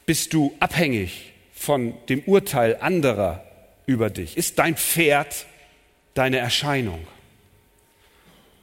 bist 0.05 0.33
du 0.35 0.53
abhängig 0.59 1.33
von 1.53 1.95
dem 2.09 2.23
Urteil 2.23 2.77
anderer 2.81 3.48
über 3.89 4.11
dich? 4.11 4.37
Ist 4.37 4.59
dein 4.59 4.77
Pferd 4.77 5.47
deine 6.15 6.39
Erscheinung? 6.39 7.01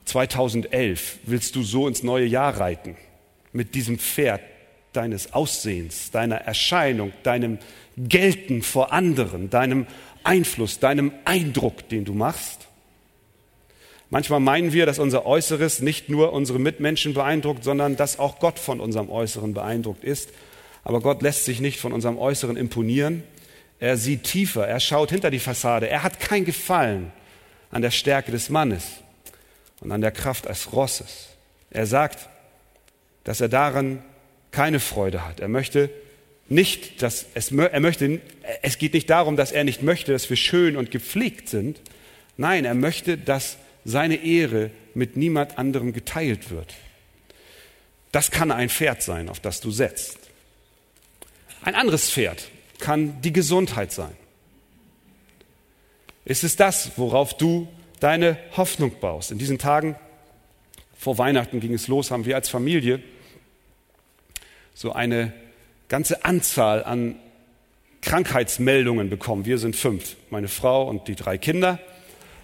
2011 0.05 1.17
willst 1.23 1.55
du 1.55 1.63
so 1.63 1.87
ins 1.87 2.03
neue 2.03 2.27
Jahr 2.27 2.57
reiten 2.57 2.95
mit 3.51 3.73
diesem 3.73 3.97
Pferd 3.97 4.41
deines 4.93 5.33
Aussehens, 5.33 6.11
deiner 6.11 6.37
Erscheinung, 6.37 7.11
deinem 7.23 7.57
Gelten 7.97 8.61
vor 8.61 8.93
anderen, 8.93 9.49
deinem 9.49 9.87
Einfluss, 10.23 10.79
deinem 10.79 11.11
Eindruck, 11.25 11.89
den 11.89 12.05
du 12.05 12.13
machst? 12.13 12.67
Manchmal 14.11 14.39
meinen 14.39 14.73
wir, 14.73 14.85
dass 14.85 14.99
unser 14.99 15.25
Äußeres 15.25 15.81
nicht 15.81 16.07
nur 16.07 16.33
unsere 16.33 16.59
Mitmenschen 16.59 17.15
beeindruckt, 17.15 17.63
sondern 17.63 17.95
dass 17.95 18.19
auch 18.19 18.39
Gott 18.39 18.59
von 18.59 18.79
unserem 18.79 19.09
Äußeren 19.09 19.55
beeindruckt 19.55 20.03
ist. 20.03 20.29
Aber 20.83 21.01
Gott 21.01 21.23
lässt 21.23 21.45
sich 21.45 21.59
nicht 21.59 21.79
von 21.79 21.93
unserem 21.93 22.19
Äußeren 22.19 22.57
imponieren. 22.57 23.23
Er 23.79 23.97
sieht 23.97 24.23
tiefer, 24.23 24.67
er 24.67 24.79
schaut 24.79 25.11
hinter 25.11 25.31
die 25.31 25.39
Fassade. 25.39 25.89
Er 25.89 26.03
hat 26.03 26.19
kein 26.19 26.45
Gefallen 26.45 27.11
an 27.71 27.81
der 27.81 27.91
Stärke 27.91 28.31
des 28.31 28.49
Mannes 28.49 28.85
und 29.81 29.91
an 29.91 30.01
der 30.01 30.11
Kraft 30.11 30.45
des 30.45 30.71
Rosses. 30.71 31.29
Er 31.71 31.85
sagt, 31.85 32.29
dass 33.25 33.41
er 33.41 33.49
daran 33.49 34.03
keine 34.51 34.79
Freude 34.79 35.27
hat. 35.27 35.41
Er 35.41 35.49
möchte 35.49 35.89
nicht, 36.47 37.01
dass 37.01 37.25
es, 37.33 37.51
er 37.51 37.79
möchte, 37.79 38.21
es 38.61 38.77
geht 38.77 38.93
nicht 38.93 39.09
darum, 39.09 39.35
dass 39.35 39.51
er 39.51 39.63
nicht 39.63 39.81
möchte, 39.81 40.11
dass 40.11 40.29
wir 40.29 40.37
schön 40.37 40.77
und 40.77 40.91
gepflegt 40.91 41.49
sind. 41.49 41.81
Nein, 42.37 42.65
er 42.65 42.75
möchte, 42.75 43.17
dass 43.17 43.57
seine 43.83 44.23
Ehre 44.23 44.71
mit 44.93 45.17
niemand 45.17 45.57
anderem 45.57 45.91
geteilt 45.91 46.51
wird. 46.51 46.73
Das 48.11 48.31
kann 48.31 48.51
ein 48.51 48.69
Pferd 48.69 49.03
sein, 49.03 49.27
auf 49.27 49.39
das 49.39 49.59
du 49.59 49.71
setzt. 49.71 50.17
Ein 51.61 51.75
anderes 51.75 52.09
Pferd, 52.09 52.49
kann 52.79 53.21
die 53.21 53.33
Gesundheit 53.33 53.91
sein. 53.91 54.15
Ist 56.25 56.43
es 56.43 56.55
das, 56.55 56.97
worauf 56.97 57.37
du 57.37 57.67
deine 57.99 58.37
Hoffnung 58.57 58.99
baust? 58.99 59.31
In 59.31 59.37
diesen 59.37 59.59
Tagen 59.59 59.95
vor 60.97 61.17
Weihnachten 61.17 61.59
ging 61.59 61.73
es 61.73 61.87
los, 61.87 62.11
haben 62.11 62.25
wir 62.25 62.35
als 62.35 62.49
Familie 62.49 63.01
so 64.73 64.91
eine 64.91 65.33
ganze 65.87 66.25
Anzahl 66.25 66.83
an 66.83 67.15
Krankheitsmeldungen 68.01 69.09
bekommen. 69.09 69.45
Wir 69.45 69.57
sind 69.57 69.75
fünf, 69.75 70.15
meine 70.29 70.47
Frau 70.47 70.87
und 70.87 71.07
die 71.07 71.15
drei 71.15 71.37
Kinder. 71.37 71.79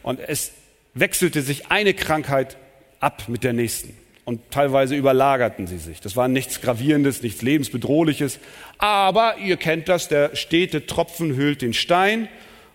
Und 0.04 0.20
es 0.20 0.52
wechselte 0.94 1.42
sich 1.42 1.68
eine 1.72 1.94
Krankheit 1.94 2.58
ab 3.00 3.26
mit 3.28 3.44
der 3.44 3.54
nächsten. 3.54 3.96
Und 4.24 4.52
teilweise 4.52 4.96
überlagerten 4.96 5.68
sie 5.68 5.78
sich. 5.78 6.00
Das 6.00 6.16
war 6.16 6.28
nichts 6.28 6.62
Gravierendes, 6.62 7.24
nichts 7.24 7.42
Lebensbedrohliches. 7.42 8.40
Aber 8.78 9.38
ihr 9.38 9.58
kennt 9.58 9.90
das, 9.90 10.08
der 10.08 10.36
stete 10.36 10.86
Tropfen 10.86 11.36
hüllt 11.36 11.62
den 11.62 11.74
Stein. 11.74 12.28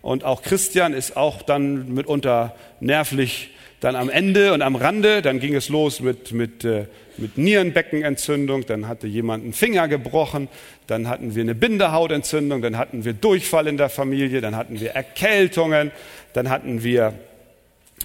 Und 0.03 0.25
auch 0.25 0.43
Christian 0.43 0.93
ist 0.93 1.17
auch 1.17 1.43
dann 1.43 1.93
mitunter 1.95 2.55
nervlich 2.81 3.51
dann 3.81 3.95
am 3.95 4.09
Ende 4.09 4.53
und 4.53 4.63
am 4.63 4.75
Rande. 4.75 5.23
Dann 5.23 5.39
ging 5.39 5.55
es 5.55 5.69
los 5.69 6.01
mit, 6.01 6.33
mit, 6.33 6.65
äh, 6.65 6.87
mit 7.17 7.39
Nierenbeckenentzündung. 7.39 8.67
Dann 8.67 8.89
hatte 8.89 9.07
jemand 9.07 9.45
einen 9.45 9.53
Finger 9.53 9.87
gebrochen. 9.87 10.49
Dann 10.87 11.09
hatten 11.09 11.35
wir 11.35 11.43
eine 11.43 11.55
Bindehautentzündung. 11.55 12.63
Dann 12.63 12.77
hatten 12.79 13.05
wir 13.05 13.13
Durchfall 13.13 13.67
in 13.67 13.77
der 13.77 13.89
Familie. 13.89 14.41
Dann 14.41 14.57
hatten 14.57 14.81
wir 14.81 14.91
Erkältungen. 14.93 15.93
Dann 16.33 16.51
hatten 16.51 16.83
wir 16.83 17.15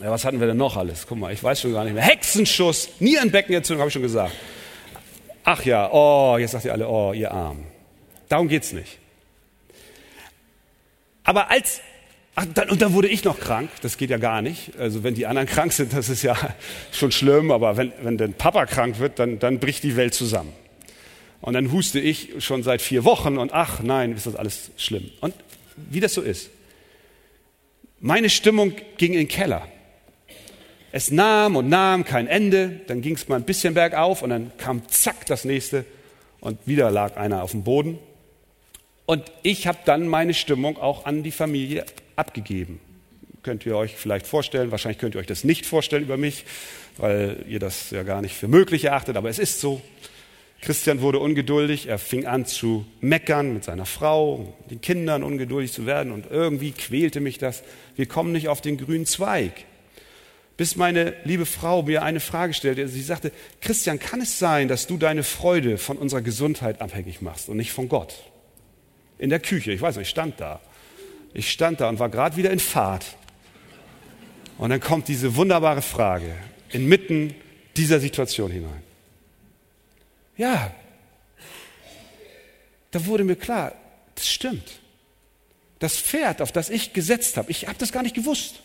ja, 0.01 0.09
was 0.09 0.25
hatten 0.25 0.39
wir 0.39 0.47
denn 0.47 0.57
noch 0.57 0.77
alles? 0.77 1.05
Guck 1.07 1.17
mal, 1.17 1.31
ich 1.31 1.43
weiß 1.43 1.61
schon 1.61 1.73
gar 1.73 1.83
nicht 1.83 1.93
mehr. 1.93 2.03
Hexenschuss, 2.03 2.89
Nierenbeckenentzündung, 2.99 3.81
habe 3.81 3.89
ich 3.89 3.93
schon 3.93 4.01
gesagt. 4.01 4.33
Ach 5.43 5.63
ja, 5.65 5.89
oh, 5.91 6.37
jetzt 6.37 6.51
sagt 6.51 6.65
ihr 6.65 6.73
alle, 6.73 6.87
oh, 6.87 7.13
ihr 7.13 7.31
Arm. 7.31 7.65
Darum 8.29 8.47
geht's 8.47 8.73
nicht. 8.73 8.99
Aber 11.23 11.51
als, 11.51 11.81
ach, 12.35 12.45
dann, 12.53 12.69
und 12.69 12.81
dann 12.81 12.93
wurde 12.93 13.07
ich 13.07 13.23
noch 13.23 13.39
krank, 13.39 13.69
das 13.81 13.97
geht 13.97 14.09
ja 14.09 14.17
gar 14.17 14.41
nicht. 14.41 14.77
Also 14.77 15.03
wenn 15.03 15.15
die 15.15 15.27
anderen 15.27 15.47
krank 15.47 15.73
sind, 15.73 15.93
das 15.93 16.09
ist 16.09 16.23
ja 16.23 16.35
schon 16.91 17.11
schlimm, 17.11 17.51
aber 17.51 17.77
wenn, 17.77 17.91
wenn 18.01 18.17
der 18.17 18.27
Papa 18.29 18.65
krank 18.65 18.99
wird, 18.99 19.19
dann, 19.19 19.39
dann 19.39 19.59
bricht 19.59 19.83
die 19.83 19.95
Welt 19.95 20.13
zusammen. 20.13 20.53
Und 21.41 21.53
dann 21.53 21.71
huste 21.71 21.99
ich 21.99 22.33
schon 22.39 22.63
seit 22.63 22.81
vier 22.81 23.03
Wochen 23.03 23.37
und 23.37 23.51
ach 23.51 23.81
nein, 23.81 24.13
ist 24.13 24.27
das 24.27 24.35
alles 24.35 24.71
schlimm. 24.77 25.09
Und 25.21 25.33
wie 25.75 25.99
das 25.99 26.13
so 26.13 26.21
ist. 26.21 26.51
Meine 27.99 28.29
Stimmung 28.29 28.73
ging 28.97 29.13
in 29.13 29.19
den 29.19 29.27
Keller. 29.27 29.67
Es 30.91 31.09
nahm 31.09 31.55
und 31.55 31.69
nahm 31.69 32.03
kein 32.03 32.27
Ende, 32.27 32.81
dann 32.87 33.01
ging 33.01 33.15
es 33.15 33.29
mal 33.29 33.37
ein 33.37 33.45
bisschen 33.45 33.73
bergauf 33.73 34.21
und 34.21 34.29
dann 34.29 34.51
kam 34.57 34.87
zack 34.89 35.25
das 35.25 35.45
nächste 35.45 35.85
und 36.41 36.57
wieder 36.65 36.91
lag 36.91 37.15
einer 37.15 37.43
auf 37.43 37.51
dem 37.51 37.63
Boden. 37.63 37.97
Und 39.05 39.23
ich 39.41 39.67
habe 39.67 39.79
dann 39.85 40.07
meine 40.07 40.33
Stimmung 40.33 40.77
auch 40.77 41.05
an 41.05 41.23
die 41.23 41.31
Familie 41.31 41.85
abgegeben. 42.17 42.79
Könnt 43.41 43.65
ihr 43.65 43.75
euch 43.75 43.95
vielleicht 43.95 44.27
vorstellen, 44.27 44.71
wahrscheinlich 44.71 44.99
könnt 44.99 45.15
ihr 45.15 45.19
euch 45.19 45.27
das 45.27 45.43
nicht 45.43 45.65
vorstellen 45.65 46.03
über 46.03 46.17
mich, 46.17 46.45
weil 46.97 47.37
ihr 47.47 47.59
das 47.59 47.89
ja 47.91 48.03
gar 48.03 48.21
nicht 48.21 48.35
für 48.35 48.47
möglich 48.47 48.85
erachtet, 48.85 49.15
aber 49.15 49.29
es 49.29 49.39
ist 49.39 49.61
so. 49.61 49.81
Christian 50.61 51.01
wurde 51.01 51.17
ungeduldig, 51.17 51.87
er 51.87 51.97
fing 51.97 52.27
an 52.27 52.45
zu 52.45 52.85
meckern 52.99 53.53
mit 53.53 53.63
seiner 53.63 53.87
Frau, 53.87 54.53
den 54.69 54.79
Kindern 54.79 55.23
ungeduldig 55.23 55.71
zu 55.71 55.87
werden 55.87 56.11
und 56.11 56.29
irgendwie 56.29 56.71
quälte 56.71 57.19
mich 57.19 57.39
das. 57.39 57.63
Wir 57.95 58.05
kommen 58.05 58.31
nicht 58.31 58.47
auf 58.47 58.61
den 58.61 58.77
grünen 58.77 59.07
Zweig 59.07 59.65
bis 60.57 60.75
meine 60.75 61.15
liebe 61.23 61.45
Frau 61.45 61.83
mir 61.83 62.03
eine 62.03 62.19
Frage 62.19 62.53
stellte. 62.53 62.87
Sie 62.87 63.01
sagte, 63.01 63.31
Christian, 63.61 63.99
kann 63.99 64.21
es 64.21 64.37
sein, 64.37 64.67
dass 64.67 64.87
du 64.87 64.97
deine 64.97 65.23
Freude 65.23 65.77
von 65.77 65.97
unserer 65.97 66.21
Gesundheit 66.21 66.81
abhängig 66.81 67.21
machst 67.21 67.49
und 67.49 67.57
nicht 67.57 67.71
von 67.71 67.89
Gott? 67.89 68.13
In 69.17 69.29
der 69.29 69.39
Küche, 69.39 69.71
ich 69.71 69.81
weiß 69.81 69.95
nicht, 69.95 70.07
ich 70.07 70.11
stand 70.11 70.39
da. 70.39 70.59
Ich 71.33 71.51
stand 71.51 71.79
da 71.79 71.89
und 71.89 71.99
war 71.99 72.09
gerade 72.09 72.35
wieder 72.35 72.51
in 72.51 72.59
Fahrt. 72.59 73.05
Und 74.57 74.69
dann 74.69 74.79
kommt 74.79 75.07
diese 75.07 75.35
wunderbare 75.35 75.81
Frage 75.81 76.35
inmitten 76.69 77.33
dieser 77.77 77.99
Situation 77.99 78.51
hinein. 78.51 78.83
Ja, 80.37 80.73
da 82.91 83.05
wurde 83.05 83.23
mir 83.23 83.35
klar, 83.35 83.73
das 84.15 84.29
stimmt. 84.29 84.79
Das 85.79 85.97
Pferd, 85.97 86.41
auf 86.41 86.51
das 86.51 86.69
ich 86.69 86.93
gesetzt 86.93 87.37
habe, 87.37 87.49
ich 87.49 87.67
habe 87.67 87.77
das 87.79 87.91
gar 87.91 88.03
nicht 88.03 88.15
gewusst. 88.15 88.61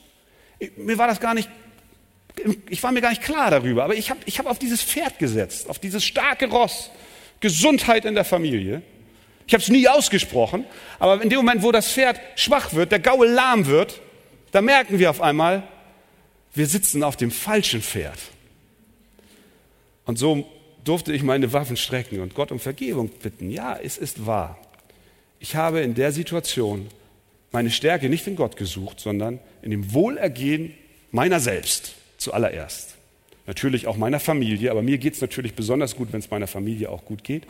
Mir 0.76 0.98
war 0.98 1.06
das 1.06 1.20
gar 1.20 1.34
nicht 1.34 1.48
ich 2.68 2.82
war 2.82 2.92
mir 2.92 3.00
gar 3.00 3.10
nicht 3.10 3.22
klar 3.22 3.50
darüber, 3.50 3.84
aber 3.84 3.94
ich 3.94 4.10
habe 4.10 4.20
ich 4.26 4.38
hab 4.38 4.46
auf 4.46 4.58
dieses 4.58 4.82
Pferd 4.82 5.18
gesetzt, 5.18 5.68
auf 5.68 5.78
dieses 5.78 6.04
starke 6.04 6.48
Ross, 6.48 6.90
Gesundheit 7.40 8.04
in 8.04 8.14
der 8.14 8.24
Familie. 8.24 8.82
Ich 9.46 9.54
habe 9.54 9.62
es 9.62 9.68
nie 9.68 9.88
ausgesprochen, 9.88 10.64
aber 10.98 11.22
in 11.22 11.30
dem 11.30 11.38
Moment, 11.38 11.62
wo 11.62 11.72
das 11.72 11.90
Pferd 11.90 12.20
schwach 12.34 12.74
wird, 12.74 12.92
der 12.92 12.98
Gaul 12.98 13.28
lahm 13.28 13.66
wird, 13.66 14.00
da 14.50 14.60
merken 14.60 14.98
wir 14.98 15.10
auf 15.10 15.20
einmal, 15.20 15.62
wir 16.54 16.66
sitzen 16.66 17.02
auf 17.02 17.16
dem 17.16 17.30
falschen 17.30 17.82
Pferd. 17.82 18.18
Und 20.04 20.18
so 20.18 20.48
durfte 20.84 21.12
ich 21.12 21.22
meine 21.22 21.52
Waffen 21.52 21.76
strecken 21.76 22.20
und 22.20 22.34
Gott 22.34 22.52
um 22.52 22.60
Vergebung 22.60 23.08
bitten. 23.08 23.50
Ja, 23.50 23.76
es 23.76 23.98
ist 23.98 24.26
wahr. 24.26 24.58
Ich 25.38 25.56
habe 25.56 25.80
in 25.80 25.94
der 25.94 26.12
Situation 26.12 26.88
meine 27.52 27.70
Stärke 27.70 28.08
nicht 28.08 28.26
in 28.26 28.36
Gott 28.36 28.56
gesucht, 28.56 29.00
sondern 29.00 29.38
in 29.62 29.70
dem 29.70 29.92
Wohlergehen 29.92 30.74
meiner 31.10 31.40
selbst 31.40 31.94
zuallererst. 32.16 32.94
Natürlich 33.46 33.86
auch 33.86 33.96
meiner 33.96 34.20
Familie, 34.20 34.70
aber 34.70 34.82
mir 34.82 34.98
geht 34.98 35.14
es 35.14 35.20
natürlich 35.20 35.54
besonders 35.54 35.94
gut, 35.94 36.12
wenn 36.12 36.20
es 36.20 36.30
meiner 36.30 36.48
Familie 36.48 36.90
auch 36.90 37.04
gut 37.04 37.22
geht. 37.22 37.44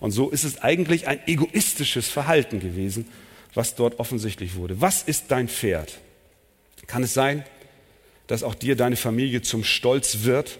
Und 0.00 0.10
so 0.10 0.30
ist 0.30 0.44
es 0.44 0.62
eigentlich 0.62 1.06
ein 1.06 1.20
egoistisches 1.26 2.08
Verhalten 2.08 2.60
gewesen, 2.60 3.08
was 3.54 3.74
dort 3.74 3.98
offensichtlich 3.98 4.56
wurde. 4.56 4.80
Was 4.80 5.02
ist 5.02 5.26
dein 5.28 5.48
Pferd? 5.48 5.98
Kann 6.86 7.02
es 7.02 7.14
sein, 7.14 7.44
dass 8.26 8.42
auch 8.42 8.54
dir 8.54 8.76
deine 8.76 8.96
Familie 8.96 9.42
zum 9.42 9.64
Stolz 9.64 10.22
wird, 10.22 10.58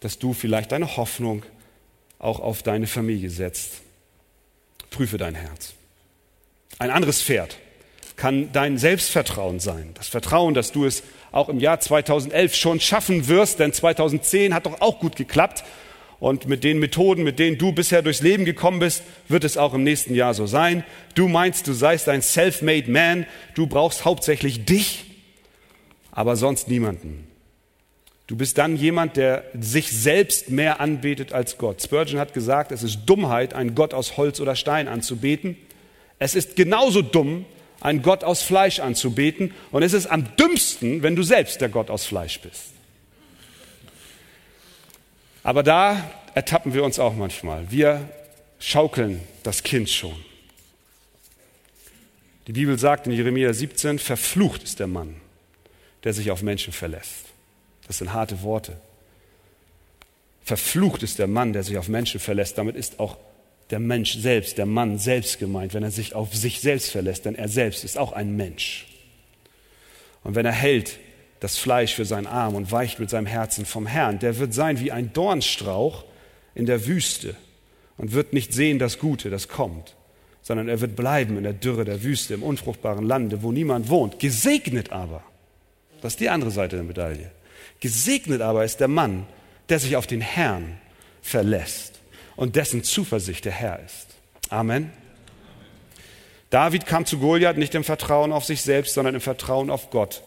dass 0.00 0.18
du 0.18 0.34
vielleicht 0.34 0.72
deine 0.72 0.96
Hoffnung 0.96 1.44
auch 2.18 2.40
auf 2.40 2.62
deine 2.62 2.86
Familie 2.86 3.30
setzt? 3.30 3.80
Prüfe 4.90 5.16
dein 5.16 5.34
Herz. 5.34 5.74
Ein 6.78 6.90
anderes 6.90 7.22
Pferd 7.22 7.56
kann 8.16 8.52
dein 8.52 8.78
Selbstvertrauen 8.78 9.60
sein. 9.60 9.90
Das 9.94 10.08
Vertrauen, 10.08 10.54
dass 10.54 10.72
du 10.72 10.84
es 10.84 11.02
auch 11.32 11.48
im 11.48 11.60
Jahr 11.60 11.80
2011 11.80 12.54
schon 12.54 12.80
schaffen 12.80 13.28
wirst, 13.28 13.58
denn 13.58 13.72
2010 13.72 14.54
hat 14.54 14.66
doch 14.66 14.80
auch 14.80 15.00
gut 15.00 15.16
geklappt. 15.16 15.64
Und 16.18 16.48
mit 16.48 16.64
den 16.64 16.78
Methoden, 16.78 17.24
mit 17.24 17.38
denen 17.38 17.58
du 17.58 17.72
bisher 17.72 18.00
durchs 18.00 18.22
Leben 18.22 18.44
gekommen 18.44 18.78
bist, 18.78 19.02
wird 19.28 19.44
es 19.44 19.58
auch 19.58 19.74
im 19.74 19.82
nächsten 19.82 20.14
Jahr 20.14 20.32
so 20.32 20.46
sein. 20.46 20.82
Du 21.14 21.28
meinst, 21.28 21.66
du 21.66 21.72
seist 21.74 22.08
ein 22.08 22.22
self-made 22.22 22.90
man, 22.90 23.26
du 23.54 23.66
brauchst 23.66 24.04
hauptsächlich 24.04 24.64
dich, 24.64 25.04
aber 26.12 26.36
sonst 26.36 26.68
niemanden. 26.68 27.26
Du 28.26 28.36
bist 28.36 28.58
dann 28.58 28.76
jemand, 28.76 29.16
der 29.16 29.44
sich 29.58 29.92
selbst 29.92 30.50
mehr 30.50 30.80
anbetet 30.80 31.32
als 31.32 31.58
Gott. 31.58 31.82
Spurgeon 31.82 32.18
hat 32.18 32.34
gesagt, 32.34 32.72
es 32.72 32.82
ist 32.82 33.04
Dummheit, 33.06 33.54
einen 33.54 33.74
Gott 33.74 33.94
aus 33.94 34.16
Holz 34.16 34.40
oder 34.40 34.56
Stein 34.56 34.88
anzubeten. 34.88 35.56
Es 36.18 36.34
ist 36.34 36.56
genauso 36.56 37.02
dumm, 37.02 37.44
einen 37.80 38.02
Gott 38.02 38.24
aus 38.24 38.42
Fleisch 38.42 38.80
anzubeten. 38.80 39.54
Und 39.70 39.82
es 39.82 39.92
ist 39.92 40.06
am 40.06 40.36
dümmsten, 40.36 41.02
wenn 41.02 41.16
du 41.16 41.22
selbst 41.22 41.60
der 41.60 41.68
Gott 41.68 41.90
aus 41.90 42.04
Fleisch 42.06 42.40
bist. 42.40 42.72
Aber 45.42 45.62
da 45.62 46.10
ertappen 46.34 46.74
wir 46.74 46.82
uns 46.82 46.98
auch 46.98 47.14
manchmal. 47.14 47.70
Wir 47.70 48.08
schaukeln 48.58 49.20
das 49.42 49.62
Kind 49.62 49.88
schon. 49.88 50.16
Die 52.46 52.52
Bibel 52.52 52.78
sagt 52.78 53.06
in 53.06 53.12
Jeremia 53.12 53.52
17, 53.52 53.98
verflucht 53.98 54.62
ist 54.62 54.78
der 54.78 54.86
Mann, 54.86 55.16
der 56.04 56.12
sich 56.12 56.30
auf 56.30 56.42
Menschen 56.42 56.72
verlässt. 56.72 57.26
Das 57.86 57.98
sind 57.98 58.12
harte 58.12 58.42
Worte. 58.42 58.76
Verflucht 60.44 61.02
ist 61.02 61.18
der 61.18 61.26
Mann, 61.26 61.52
der 61.52 61.64
sich 61.64 61.76
auf 61.76 61.88
Menschen 61.88 62.20
verlässt. 62.20 62.56
Damit 62.56 62.76
ist 62.76 63.00
auch 63.00 63.16
der 63.70 63.80
Mensch 63.80 64.16
selbst, 64.18 64.58
der 64.58 64.66
Mann 64.66 64.98
selbst 64.98 65.38
gemeint, 65.38 65.74
wenn 65.74 65.82
er 65.82 65.90
sich 65.90 66.14
auf 66.14 66.34
sich 66.34 66.60
selbst 66.60 66.90
verlässt, 66.90 67.24
denn 67.24 67.34
er 67.34 67.48
selbst 67.48 67.84
ist 67.84 67.98
auch 67.98 68.12
ein 68.12 68.36
Mensch. 68.36 68.86
Und 70.22 70.34
wenn 70.34 70.46
er 70.46 70.52
hält 70.52 70.98
das 71.40 71.58
Fleisch 71.58 71.94
für 71.94 72.04
seinen 72.04 72.26
Arm 72.26 72.54
und 72.54 72.70
weicht 72.70 72.98
mit 73.00 73.10
seinem 73.10 73.26
Herzen 73.26 73.66
vom 73.66 73.86
Herrn, 73.86 74.18
der 74.18 74.38
wird 74.38 74.54
sein 74.54 74.80
wie 74.80 74.92
ein 74.92 75.12
Dornstrauch 75.12 76.04
in 76.54 76.66
der 76.66 76.86
Wüste 76.86 77.36
und 77.96 78.12
wird 78.12 78.32
nicht 78.32 78.52
sehen 78.52 78.78
das 78.78 78.98
Gute, 78.98 79.30
das 79.30 79.48
kommt, 79.48 79.96
sondern 80.42 80.68
er 80.68 80.80
wird 80.80 80.96
bleiben 80.96 81.36
in 81.36 81.42
der 81.42 81.52
Dürre 81.52 81.84
der 81.84 82.02
Wüste, 82.02 82.34
im 82.34 82.42
unfruchtbaren 82.42 83.04
Lande, 83.04 83.42
wo 83.42 83.52
niemand 83.52 83.88
wohnt. 83.88 84.18
Gesegnet 84.18 84.92
aber, 84.92 85.22
das 86.00 86.14
ist 86.14 86.20
die 86.20 86.30
andere 86.30 86.52
Seite 86.52 86.76
der 86.76 86.84
Medaille, 86.84 87.30
gesegnet 87.80 88.40
aber 88.40 88.64
ist 88.64 88.78
der 88.78 88.88
Mann, 88.88 89.26
der 89.68 89.80
sich 89.80 89.96
auf 89.96 90.06
den 90.06 90.20
Herrn 90.20 90.78
verlässt 91.20 91.95
und 92.36 92.56
dessen 92.56 92.84
Zuversicht 92.84 93.44
der 93.44 93.52
Herr 93.52 93.80
ist. 93.84 94.08
Amen. 94.50 94.92
David 96.50 96.86
kam 96.86 97.04
zu 97.04 97.18
Goliath 97.18 97.56
nicht 97.56 97.74
im 97.74 97.82
Vertrauen 97.82 98.32
auf 98.32 98.44
sich 98.44 98.62
selbst, 98.62 98.94
sondern 98.94 99.16
im 99.16 99.20
Vertrauen 99.20 99.70
auf 99.70 99.90
Gott. 99.90 100.22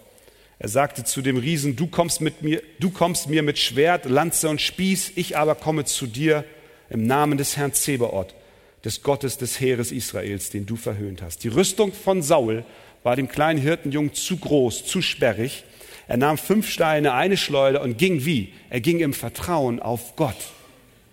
Er 0.57 0.67
sagte 0.67 1.05
zu 1.05 1.21
dem 1.21 1.37
Riesen, 1.37 1.77
du 1.77 1.87
kommst, 1.87 2.19
mit 2.19 2.41
mir, 2.41 2.61
du 2.79 2.89
kommst 2.89 3.29
mir 3.29 3.43
mit 3.43 3.57
Schwert, 3.57 4.05
Lanze 4.05 4.49
und 4.49 4.59
Spieß, 4.59 5.13
ich 5.15 5.37
aber 5.37 5.55
komme 5.55 5.85
zu 5.85 6.05
dir 6.05 6.43
im 6.89 7.07
Namen 7.07 7.37
des 7.37 7.55
Herrn 7.55 7.73
Zebaoth, 7.73 8.35
des 8.83 9.01
Gottes 9.01 9.37
des 9.37 9.61
Heeres 9.61 9.93
Israels, 9.93 10.49
den 10.49 10.65
du 10.65 10.75
verhöhnt 10.75 11.21
hast. 11.21 11.45
Die 11.45 11.47
Rüstung 11.47 11.93
von 11.93 12.21
Saul 12.21 12.65
war 13.03 13.15
dem 13.15 13.29
kleinen 13.29 13.61
Hirtenjungen 13.61 14.13
zu 14.13 14.35
groß, 14.35 14.85
zu 14.85 15.01
sperrig. 15.01 15.63
Er 16.09 16.17
nahm 16.17 16.37
fünf 16.37 16.69
Steine, 16.69 17.13
eine 17.13 17.37
Schleuder 17.37 17.81
und 17.81 17.97
ging 17.97 18.25
wie? 18.25 18.51
Er 18.69 18.81
ging 18.81 18.99
im 18.99 19.13
Vertrauen 19.13 19.79
auf 19.79 20.17
Gott 20.17 20.35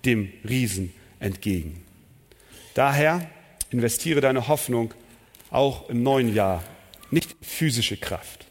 dem 0.07 0.33
Riesen 0.49 0.93
entgegen. 1.21 1.83
Daher 2.75 3.29
investiere 3.71 4.21
deine 4.21 4.49
Hoffnung 4.49 4.95
auch 5.51 5.89
im 5.89 6.03
neuen 6.03 6.35
Jahr 6.35 6.63
nicht 7.11 7.33
in 7.33 7.47
physische 7.47 7.97
Kraft, 7.97 8.47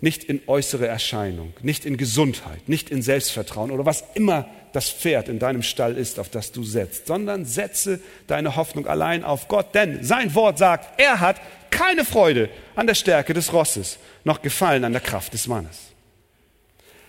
nicht 0.00 0.24
in 0.24 0.40
äußere 0.46 0.86
Erscheinung, 0.86 1.54
nicht 1.62 1.84
in 1.84 1.96
Gesundheit, 1.96 2.68
nicht 2.68 2.90
in 2.90 3.02
Selbstvertrauen 3.02 3.70
oder 3.70 3.86
was 3.86 4.04
immer 4.14 4.48
das 4.72 4.90
Pferd 4.90 5.28
in 5.28 5.38
deinem 5.38 5.62
Stall 5.62 5.96
ist, 5.96 6.18
auf 6.18 6.28
das 6.28 6.52
du 6.52 6.64
setzt, 6.64 7.06
sondern 7.06 7.44
setze 7.44 8.00
deine 8.26 8.56
Hoffnung 8.56 8.86
allein 8.86 9.24
auf 9.24 9.48
Gott, 9.48 9.74
denn 9.74 10.02
sein 10.02 10.34
Wort 10.34 10.58
sagt, 10.58 11.00
er 11.00 11.20
hat 11.20 11.40
keine 11.70 12.04
Freude 12.04 12.50
an 12.74 12.86
der 12.86 12.94
Stärke 12.94 13.34
des 13.34 13.52
Rosses, 13.52 13.98
noch 14.24 14.42
Gefallen 14.42 14.84
an 14.84 14.92
der 14.92 15.00
Kraft 15.00 15.32
des 15.32 15.46
Mannes. 15.46 15.78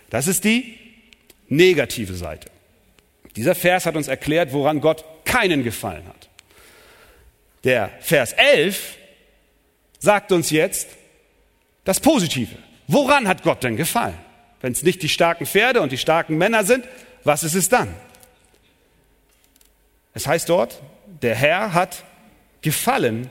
Das 0.10 0.28
ist 0.28 0.44
die 0.44 0.78
negative 1.50 2.14
Seite. 2.14 2.55
Dieser 3.36 3.56
Vers 3.56 3.86
hat 3.86 3.96
uns 3.96 4.08
erklärt, 4.08 4.54
woran 4.54 4.82
Gott 4.82 5.04
keinen 5.26 5.64
Gefallen 5.64 6.08
hat. 6.08 6.30
Der 7.64 7.90
Vers 8.00 8.34
11 8.34 8.98
sagt 10.00 10.32
uns 10.32 10.52
jetzt 10.52 10.88
das 11.84 12.00
Positive. 12.00 12.56
Woran 12.88 13.28
hat 13.28 13.44
Gott 13.44 13.64
denn 13.64 13.76
gefallen? 13.76 14.18
Wenn 14.62 14.72
es 14.72 14.84
nicht 14.84 15.02
die 15.02 15.10
starken 15.10 15.46
Pferde 15.46 15.82
und 15.82 15.92
die 15.92 15.98
starken 15.98 16.38
Männer 16.38 16.64
sind, 16.64 16.86
was 17.24 17.44
ist 17.44 17.56
es 17.56 17.70
dann? 17.70 17.94
Es 20.14 20.28
heißt 20.28 20.48
dort, 20.48 20.82
der 21.22 21.36
Herr 21.36 21.74
hat 21.74 22.04
gefallen 22.62 23.30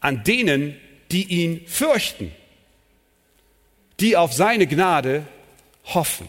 an 0.00 0.24
denen, 0.24 0.76
die 1.10 1.24
ihn 1.24 1.66
fürchten, 1.66 2.32
die 4.00 4.16
auf 4.16 4.32
seine 4.32 4.66
Gnade 4.66 5.26
hoffen. 5.84 6.28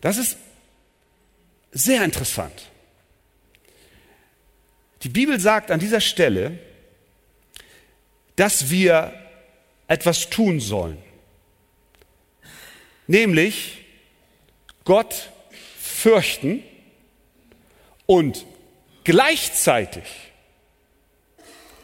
Das 0.00 0.16
ist 0.16 0.38
sehr 1.74 2.04
interessant. 2.04 2.70
Die 5.02 5.08
Bibel 5.08 5.38
sagt 5.38 5.70
an 5.70 5.80
dieser 5.80 6.00
Stelle, 6.00 6.58
dass 8.36 8.70
wir 8.70 9.12
etwas 9.86 10.30
tun 10.30 10.60
sollen. 10.60 10.98
Nämlich 13.06 13.84
Gott 14.84 15.30
fürchten 15.78 16.62
und 18.06 18.46
gleichzeitig 19.04 20.04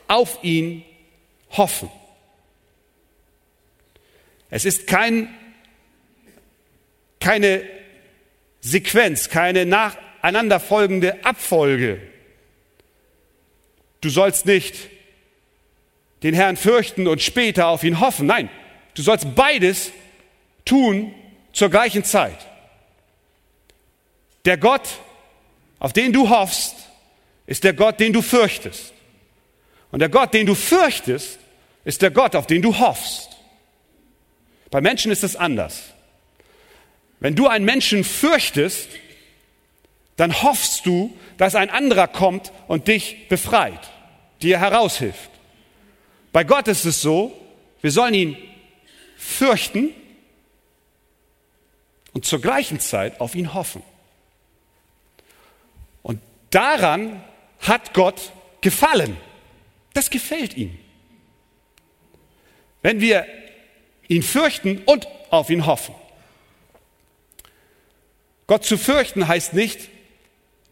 auf 0.08 0.42
ihn 0.42 0.84
hoffen. 1.50 1.90
Es 4.48 4.64
ist 4.64 4.86
kein, 4.86 5.34
keine 7.20 7.79
Sequenz, 8.60 9.28
keine 9.28 9.66
nacheinander 9.66 10.60
folgende 10.60 11.24
Abfolge. 11.24 12.00
Du 14.00 14.10
sollst 14.10 14.46
nicht 14.46 14.76
den 16.22 16.34
Herrn 16.34 16.56
fürchten 16.56 17.06
und 17.06 17.22
später 17.22 17.68
auf 17.68 17.84
ihn 17.84 18.00
hoffen. 18.00 18.26
Nein, 18.26 18.50
du 18.94 19.02
sollst 19.02 19.34
beides 19.34 19.92
tun 20.64 21.14
zur 21.52 21.70
gleichen 21.70 22.04
Zeit. 22.04 22.46
Der 24.44 24.56
Gott, 24.56 24.88
auf 25.78 25.92
den 25.92 26.12
du 26.12 26.28
hoffst, 26.28 26.74
ist 27.46 27.64
der 27.64 27.72
Gott, 27.72 28.00
den 28.00 28.12
du 28.12 28.22
fürchtest. 28.22 28.92
Und 29.90 30.00
der 30.00 30.08
Gott, 30.08 30.32
den 30.34 30.46
du 30.46 30.54
fürchtest, 30.54 31.38
ist 31.84 32.02
der 32.02 32.10
Gott, 32.10 32.36
auf 32.36 32.46
den 32.46 32.62
du 32.62 32.78
hoffst. 32.78 33.28
Bei 34.70 34.80
Menschen 34.80 35.10
ist 35.10 35.24
es 35.24 35.36
anders. 35.36 35.92
Wenn 37.20 37.36
du 37.36 37.46
einen 37.46 37.64
Menschen 37.64 38.02
fürchtest, 38.02 38.88
dann 40.16 40.42
hoffst 40.42 40.84
du, 40.86 41.16
dass 41.36 41.54
ein 41.54 41.70
anderer 41.70 42.08
kommt 42.08 42.52
und 42.66 42.88
dich 42.88 43.28
befreit, 43.28 43.90
dir 44.42 44.58
heraushilft. 44.58 45.30
Bei 46.32 46.44
Gott 46.44 46.68
ist 46.68 46.84
es 46.84 47.00
so, 47.00 47.32
wir 47.80 47.90
sollen 47.90 48.14
ihn 48.14 48.36
fürchten 49.16 49.90
und 52.12 52.24
zur 52.24 52.40
gleichen 52.40 52.80
Zeit 52.80 53.20
auf 53.20 53.34
ihn 53.34 53.54
hoffen. 53.54 53.82
Und 56.02 56.20
daran 56.50 57.22
hat 57.60 57.94
Gott 57.94 58.32
gefallen. 58.60 59.16
Das 59.92 60.10
gefällt 60.10 60.56
ihm. 60.56 60.78
Wenn 62.82 63.00
wir 63.00 63.26
ihn 64.08 64.22
fürchten 64.22 64.82
und 64.86 65.06
auf 65.30 65.50
ihn 65.50 65.66
hoffen. 65.66 65.94
Gott 68.50 68.64
zu 68.64 68.76
fürchten 68.76 69.28
heißt 69.28 69.54
nicht, 69.54 69.78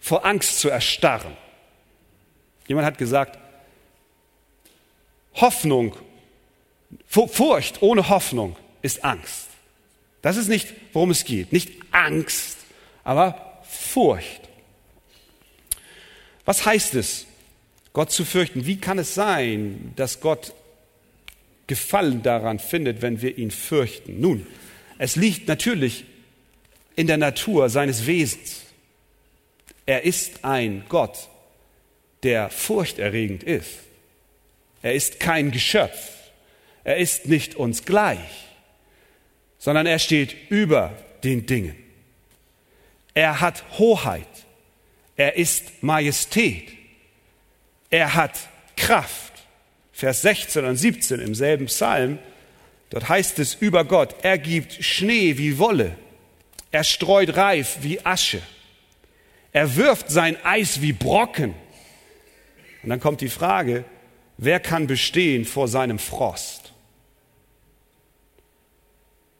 vor 0.00 0.26
Angst 0.26 0.58
zu 0.58 0.68
erstarren. 0.68 1.36
Jemand 2.66 2.84
hat 2.84 2.98
gesagt, 2.98 3.38
Hoffnung, 5.34 5.94
Furcht 7.06 7.80
ohne 7.80 8.08
Hoffnung 8.08 8.56
ist 8.82 9.04
Angst. 9.04 9.46
Das 10.22 10.36
ist 10.36 10.48
nicht, 10.48 10.74
worum 10.92 11.12
es 11.12 11.24
geht. 11.24 11.52
Nicht 11.52 11.70
Angst, 11.92 12.56
aber 13.04 13.62
Furcht. 13.62 14.40
Was 16.44 16.66
heißt 16.66 16.96
es, 16.96 17.26
Gott 17.92 18.10
zu 18.10 18.24
fürchten? 18.24 18.66
Wie 18.66 18.80
kann 18.80 18.98
es 18.98 19.14
sein, 19.14 19.92
dass 19.94 20.18
Gott 20.18 20.52
Gefallen 21.68 22.24
daran 22.24 22.58
findet, 22.58 23.02
wenn 23.02 23.22
wir 23.22 23.38
ihn 23.38 23.52
fürchten? 23.52 24.20
Nun, 24.20 24.48
es 24.98 25.14
liegt 25.14 25.46
natürlich 25.46 26.06
in 26.98 27.06
der 27.06 27.16
Natur 27.16 27.68
seines 27.70 28.08
Wesens. 28.08 28.62
Er 29.86 30.02
ist 30.02 30.44
ein 30.44 30.84
Gott, 30.88 31.28
der 32.24 32.50
furchterregend 32.50 33.44
ist. 33.44 33.70
Er 34.82 34.94
ist 34.94 35.20
kein 35.20 35.52
Geschöpf. 35.52 35.96
Er 36.82 36.96
ist 36.96 37.28
nicht 37.28 37.54
uns 37.54 37.84
gleich, 37.84 38.48
sondern 39.58 39.86
er 39.86 40.00
steht 40.00 40.34
über 40.50 40.92
den 41.22 41.46
Dingen. 41.46 41.76
Er 43.14 43.40
hat 43.40 43.62
Hoheit. 43.78 44.26
Er 45.14 45.36
ist 45.36 45.84
Majestät. 45.84 46.72
Er 47.90 48.16
hat 48.16 48.40
Kraft. 48.76 49.34
Vers 49.92 50.22
16 50.22 50.64
und 50.64 50.74
17 50.74 51.20
im 51.20 51.36
selben 51.36 51.66
Psalm, 51.66 52.18
dort 52.90 53.08
heißt 53.08 53.38
es 53.38 53.54
über 53.54 53.84
Gott, 53.84 54.16
er 54.22 54.38
gibt 54.38 54.72
Schnee 54.84 55.38
wie 55.38 55.58
Wolle, 55.58 55.96
er 56.70 56.84
streut 56.84 57.36
Reif 57.36 57.78
wie 57.82 58.04
Asche, 58.04 58.42
er 59.52 59.76
wirft 59.76 60.10
sein 60.10 60.36
Eis 60.44 60.82
wie 60.82 60.92
Brocken. 60.92 61.54
Und 62.82 62.90
dann 62.90 63.00
kommt 63.00 63.20
die 63.20 63.28
Frage, 63.28 63.84
Wer 64.40 64.60
kann 64.60 64.86
bestehen 64.86 65.44
vor 65.44 65.66
seinem 65.66 65.98
Frost? 65.98 66.72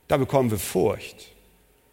Da 0.08 0.16
bekommen 0.16 0.50
wir 0.50 0.58
Furcht 0.58 1.28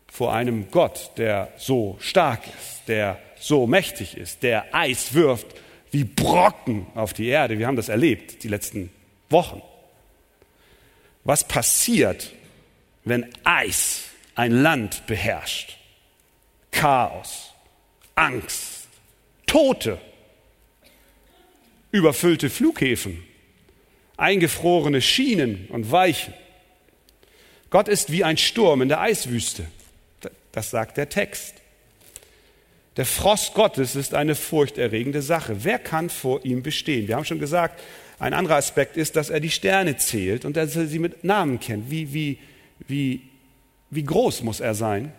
vor 0.07 0.33
einem 0.33 0.71
Gott, 0.71 1.11
der 1.17 1.53
so 1.57 1.97
stark 1.99 2.41
ist, 2.47 2.87
der 2.87 3.19
so 3.39 3.67
mächtig 3.67 4.17
ist, 4.17 4.41
der 4.41 4.73
Eis 4.73 5.13
wirft 5.13 5.45
wie 5.91 6.03
Brocken 6.03 6.87
auf 6.95 7.13
die 7.13 7.27
Erde. 7.27 7.59
Wir 7.59 7.67
haben 7.67 7.75
das 7.75 7.89
erlebt 7.89 8.43
die 8.43 8.47
letzten 8.47 8.91
Wochen. 9.29 9.61
Was 11.23 11.43
passiert, 11.43 12.33
wenn 13.03 13.31
Eis 13.43 14.04
ein 14.35 14.51
Land 14.51 15.07
beherrscht? 15.07 15.77
Chaos, 16.71 17.53
Angst, 18.15 18.87
Tote 19.47 19.99
überfüllte 21.91 22.49
Flughäfen, 22.49 23.23
eingefrorene 24.17 25.01
Schienen 25.01 25.67
und 25.69 25.91
Weichen. 25.91 26.33
Gott 27.69 27.87
ist 27.87 28.11
wie 28.11 28.23
ein 28.23 28.37
Sturm 28.37 28.81
in 28.81 28.89
der 28.89 28.99
Eiswüste. 28.99 29.65
Das 30.51 30.69
sagt 30.69 30.97
der 30.97 31.09
Text. 31.09 31.55
Der 32.97 33.05
Frost 33.05 33.53
Gottes 33.53 33.95
ist 33.95 34.13
eine 34.13 34.35
furchterregende 34.35 35.21
Sache. 35.21 35.63
Wer 35.63 35.79
kann 35.79 36.09
vor 36.09 36.45
ihm 36.45 36.63
bestehen? 36.63 37.07
Wir 37.07 37.15
haben 37.15 37.25
schon 37.25 37.39
gesagt, 37.39 37.81
ein 38.19 38.33
anderer 38.33 38.55
Aspekt 38.55 38.95
ist, 38.95 39.17
dass 39.17 39.29
er 39.29 39.41
die 39.41 39.51
Sterne 39.51 39.97
zählt 39.97 40.45
und 40.45 40.55
dass 40.55 40.75
er 40.75 40.87
sie 40.87 40.99
mit 40.99 41.23
Namen 41.25 41.59
kennt. 41.59 41.91
Wie, 41.91 42.13
wie, 42.13 42.39
wie, 42.87 43.21
wie 43.89 44.03
groß 44.03 44.43
muss 44.43 44.59
er 44.59 44.75
sein? 44.75 45.13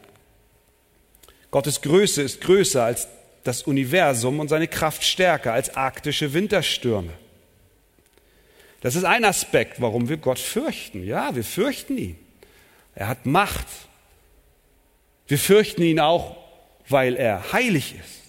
Gottes 1.50 1.81
Größe 1.81 2.22
ist 2.22 2.40
größer 2.40 2.85
als 2.85 3.09
das 3.44 3.62
Universum 3.62 4.40
und 4.40 4.48
seine 4.48 4.68
Kraft 4.68 5.05
stärker 5.05 5.52
als 5.52 5.76
arktische 5.76 6.33
Winterstürme. 6.35 7.12
Das 8.81 8.94
ist 8.94 9.05
ein 9.05 9.24
Aspekt, 9.24 9.81
warum 9.81 10.09
wir 10.09 10.16
Gott 10.16 10.38
fürchten. 10.38 11.05
Ja, 11.05 11.35
wir 11.35 11.44
fürchten 11.44 11.96
ihn. 11.96 12.18
Er 12.94 13.09
hat 13.09 13.26
Macht. 13.26 13.66
Wir 15.29 15.38
fürchten 15.38 15.83
ihn 15.83 16.00
auch, 16.00 16.37
weil 16.88 17.16
er 17.16 17.52
heilig 17.52 17.94
ist. 17.98 18.22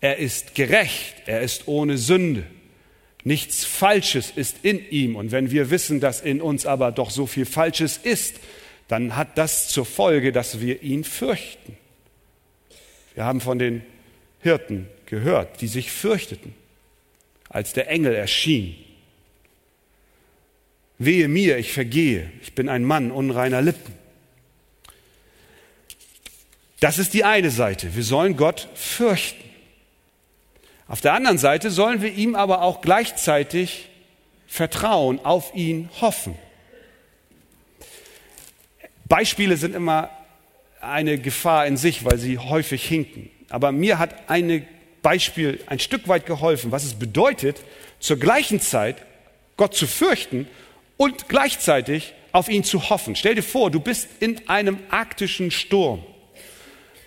Er 0.00 0.18
ist 0.18 0.54
gerecht, 0.54 1.14
er 1.26 1.40
ist 1.40 1.66
ohne 1.68 1.98
Sünde. 1.98 2.46
Nichts 3.24 3.64
Falsches 3.64 4.30
ist 4.34 4.58
in 4.62 4.88
ihm. 4.90 5.16
Und 5.16 5.32
wenn 5.32 5.50
wir 5.50 5.70
wissen, 5.70 5.98
dass 6.00 6.20
in 6.20 6.40
uns 6.40 6.66
aber 6.66 6.92
doch 6.92 7.10
so 7.10 7.26
viel 7.26 7.46
Falsches 7.46 7.96
ist, 7.96 8.36
dann 8.88 9.16
hat 9.16 9.36
das 9.38 9.68
zur 9.68 9.84
Folge, 9.84 10.32
dass 10.32 10.60
wir 10.60 10.82
ihn 10.82 11.04
fürchten. 11.04 11.76
Wir 13.14 13.24
haben 13.24 13.40
von 13.40 13.58
den 13.58 13.82
Hirten 14.40 14.88
gehört, 15.06 15.60
die 15.60 15.66
sich 15.66 15.90
fürchteten, 15.90 16.54
als 17.48 17.72
der 17.72 17.88
Engel 17.88 18.14
erschien. 18.14 18.76
Wehe 20.98 21.28
mir, 21.28 21.58
ich 21.58 21.72
vergehe, 21.72 22.30
ich 22.42 22.54
bin 22.54 22.68
ein 22.68 22.84
Mann 22.84 23.10
unreiner 23.10 23.62
Lippen. 23.62 23.94
Das 26.80 26.98
ist 26.98 27.14
die 27.14 27.24
eine 27.24 27.50
Seite. 27.50 27.96
Wir 27.96 28.04
sollen 28.04 28.36
Gott 28.36 28.68
fürchten. 28.74 29.42
Auf 30.88 31.00
der 31.00 31.14
anderen 31.14 31.38
Seite 31.38 31.70
sollen 31.70 32.02
wir 32.02 32.12
ihm 32.12 32.34
aber 32.34 32.62
auch 32.62 32.80
gleichzeitig 32.80 33.88
vertrauen, 34.46 35.18
auf 35.24 35.54
ihn 35.54 35.90
hoffen. 36.00 36.36
Beispiele 39.08 39.56
sind 39.56 39.74
immer 39.74 40.10
eine 40.80 41.18
Gefahr 41.18 41.66
in 41.66 41.76
sich, 41.76 42.04
weil 42.04 42.18
sie 42.18 42.38
häufig 42.38 42.84
hinken. 42.84 43.30
Aber 43.48 43.72
mir 43.72 43.98
hat 43.98 44.28
ein 44.28 44.66
Beispiel 45.02 45.60
ein 45.66 45.78
Stück 45.78 46.08
weit 46.08 46.26
geholfen, 46.26 46.72
was 46.72 46.84
es 46.84 46.94
bedeutet, 46.94 47.62
zur 48.00 48.18
gleichen 48.18 48.60
Zeit 48.60 48.96
Gott 49.56 49.74
zu 49.74 49.86
fürchten 49.86 50.48
und 50.96 51.28
gleichzeitig 51.28 52.14
auf 52.32 52.48
ihn 52.48 52.64
zu 52.64 52.90
hoffen. 52.90 53.16
Stell 53.16 53.34
dir 53.34 53.42
vor, 53.42 53.70
du 53.70 53.80
bist 53.80 54.08
in 54.20 54.48
einem 54.48 54.78
arktischen 54.90 55.50
Sturm. 55.50 56.04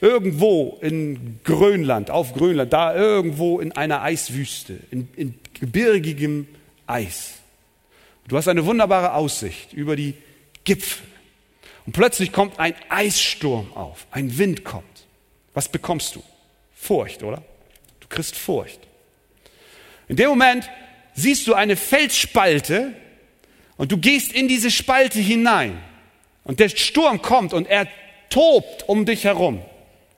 Irgendwo 0.01 0.77
in 0.81 1.39
Grönland, 1.43 2.09
auf 2.09 2.33
Grönland, 2.33 2.71
da 2.71 2.95
irgendwo 2.95 3.59
in 3.59 3.73
einer 3.73 4.01
Eiswüste, 4.01 4.79
in, 4.91 5.09
in 5.17 5.35
gebirgigem 5.59 6.47
Eis. 6.87 7.33
Du 8.29 8.37
hast 8.37 8.47
eine 8.47 8.65
wunderbare 8.65 9.13
Aussicht 9.13 9.73
über 9.73 9.97
die 9.97 10.13
Gipfel. 10.63 11.05
Und 11.89 11.93
plötzlich 11.93 12.31
kommt 12.31 12.59
ein 12.59 12.75
Eissturm 12.89 13.73
auf, 13.73 14.05
ein 14.11 14.37
Wind 14.37 14.63
kommt. 14.63 14.85
Was 15.55 15.69
bekommst 15.69 16.15
du? 16.15 16.21
Furcht, 16.75 17.23
oder? 17.23 17.41
Du 17.99 18.07
kriegst 18.07 18.35
Furcht. 18.35 18.79
In 20.07 20.15
dem 20.15 20.29
Moment 20.29 20.69
siehst 21.15 21.47
du 21.47 21.55
eine 21.55 21.75
Felsspalte 21.75 22.93
und 23.75 23.91
du 23.91 23.97
gehst 23.97 24.31
in 24.33 24.47
diese 24.47 24.69
Spalte 24.69 25.17
hinein. 25.17 25.81
Und 26.43 26.59
der 26.59 26.69
Sturm 26.69 27.23
kommt 27.23 27.53
und 27.53 27.65
er 27.65 27.87
tobt 28.29 28.87
um 28.87 29.07
dich 29.07 29.23
herum. 29.23 29.59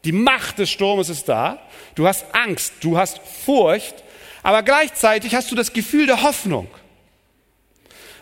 Die 0.04 0.12
Macht 0.12 0.60
des 0.60 0.70
Sturmes 0.70 1.08
ist 1.08 1.30
da. 1.30 1.66
Du 1.96 2.06
hast 2.06 2.36
Angst, 2.36 2.74
du 2.82 2.98
hast 2.98 3.20
Furcht, 3.20 3.96
aber 4.44 4.62
gleichzeitig 4.64 5.36
hast 5.36 5.50
du 5.50 5.56
das 5.56 5.72
Gefühl 5.72 6.06
der 6.06 6.22
Hoffnung. 6.22 6.68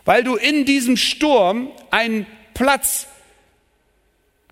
Weil 0.05 0.23
du 0.23 0.35
in 0.35 0.65
diesem 0.65 0.97
Sturm 0.97 1.71
einen 1.89 2.27
Platz 2.53 3.07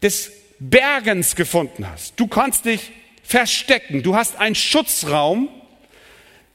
des 0.02 0.32
Bergens 0.60 1.36
gefunden 1.36 1.88
hast. 1.90 2.20
Du 2.20 2.28
kannst 2.28 2.66
dich 2.66 2.92
verstecken. 3.24 4.04
Du 4.04 4.16
hast 4.16 4.38
einen 4.38 4.56
Schutzraum. 4.56 5.50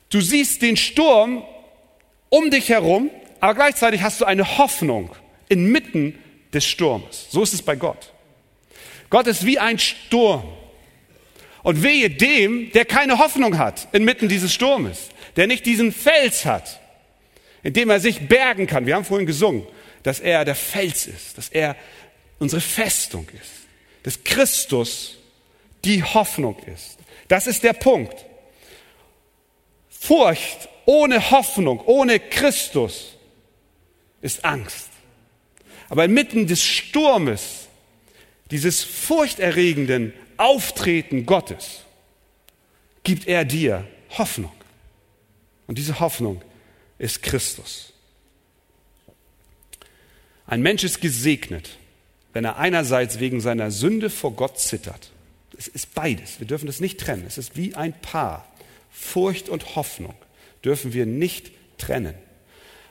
Du 0.09 0.20
siehst 0.20 0.62
den 0.62 0.76
Sturm 0.76 1.44
um 2.28 2.50
dich 2.50 2.68
herum, 2.68 3.11
aber 3.40 3.55
gleichzeitig 3.55 4.02
hast 4.02 4.20
du 4.20 4.24
eine 4.24 4.59
Hoffnung 4.59 5.14
inmitten 5.48 6.18
des 6.52 6.64
Sturms. 6.64 7.26
So 7.31 7.42
ist 7.42 7.52
es 7.52 7.62
bei 7.62 7.76
Gott. 7.76 8.12
Gott 9.11 9.26
ist 9.26 9.44
wie 9.44 9.59
ein 9.59 9.78
Sturm. 9.78 10.44
Und 11.62 11.83
wehe 11.83 12.11
dem, 12.11 12.72
der 12.72 12.85
keine 12.85 13.18
Hoffnung 13.18 13.59
hat 13.59 13.87
inmitten 13.92 14.28
dieses 14.28 14.52
Sturmes, 14.52 15.11
der 15.37 15.46
nicht 15.46 15.64
diesen 15.64 15.92
Fels 15.92 16.44
hat, 16.44 16.81
in 17.62 17.72
dem 17.72 17.88
er 17.90 18.00
sich 18.00 18.26
bergen 18.26 18.66
kann. 18.66 18.87
Wir 18.87 18.96
haben 18.96 19.05
vorhin 19.05 19.26
gesungen, 19.26 19.66
dass 20.02 20.18
er 20.18 20.44
der 20.44 20.57
Fels 20.57 21.07
ist, 21.07 21.38
dass 21.38 21.48
er 21.48 21.76
unsere 22.42 22.61
Festung 22.61 23.26
ist, 23.40 23.52
dass 24.02 24.22
Christus 24.24 25.16
die 25.85 26.02
Hoffnung 26.02 26.59
ist. 26.64 26.98
Das 27.28 27.46
ist 27.46 27.62
der 27.62 27.72
Punkt. 27.72 28.26
Furcht 29.88 30.68
ohne 30.85 31.31
Hoffnung, 31.31 31.81
ohne 31.87 32.18
Christus 32.18 33.16
ist 34.20 34.44
Angst. 34.44 34.88
Aber 35.88 36.05
inmitten 36.05 36.48
des 36.48 36.62
Sturmes, 36.64 37.68
dieses 38.50 38.83
furchterregenden 38.83 40.12
Auftreten 40.37 41.24
Gottes 41.24 41.83
gibt 43.05 43.28
er 43.28 43.44
dir 43.44 43.87
Hoffnung. 44.18 44.52
Und 45.68 45.78
diese 45.78 46.00
Hoffnung 46.00 46.42
ist 46.98 47.22
Christus. 47.22 47.92
Ein 50.44 50.61
Mensch 50.61 50.83
ist 50.83 51.00
gesegnet, 51.00 51.78
wenn 52.33 52.45
er 52.45 52.59
einerseits 52.59 53.21
wegen 53.21 53.40
seiner 53.40 53.71
Sünde 53.71 54.11
vor 54.11 54.33
Gott 54.33 54.59
zittert. 54.59 55.11
Es 55.59 55.68
ist 55.68 55.95
beides. 55.95 56.40
Wir 56.40 56.47
dürfen 56.47 56.66
das 56.66 56.81
nicht 56.81 56.99
trennen. 56.99 57.25
Es 57.27 57.38
ist 57.38 57.57
wie 57.57 57.75
ein 57.75 57.92
Paar. 57.92 58.47
Furcht 58.90 59.49
und 59.49 59.77
Hoffnung 59.77 60.14
dürfen 60.64 60.92
wir 60.92 61.07
nicht 61.07 61.51
trennen. 61.79 62.14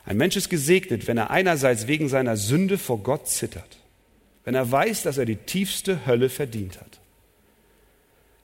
Ein 0.06 0.18
Mensch 0.18 0.36
ist 0.36 0.50
gesegnet, 0.50 1.08
wenn 1.08 1.18
er 1.18 1.30
einerseits 1.30 1.88
wegen 1.88 2.10
seiner 2.10 2.38
Sünde 2.38 2.78
vor 2.78 3.00
Gott 3.00 3.28
zittert, 3.28 3.78
wenn 4.44 4.56
er 4.56 4.70
weiß, 4.72 5.04
dass 5.04 5.18
er 5.18 5.26
die 5.26 5.36
tiefste 5.36 6.06
Hölle 6.06 6.30
verdient 6.30 6.80
hat. 6.80 7.00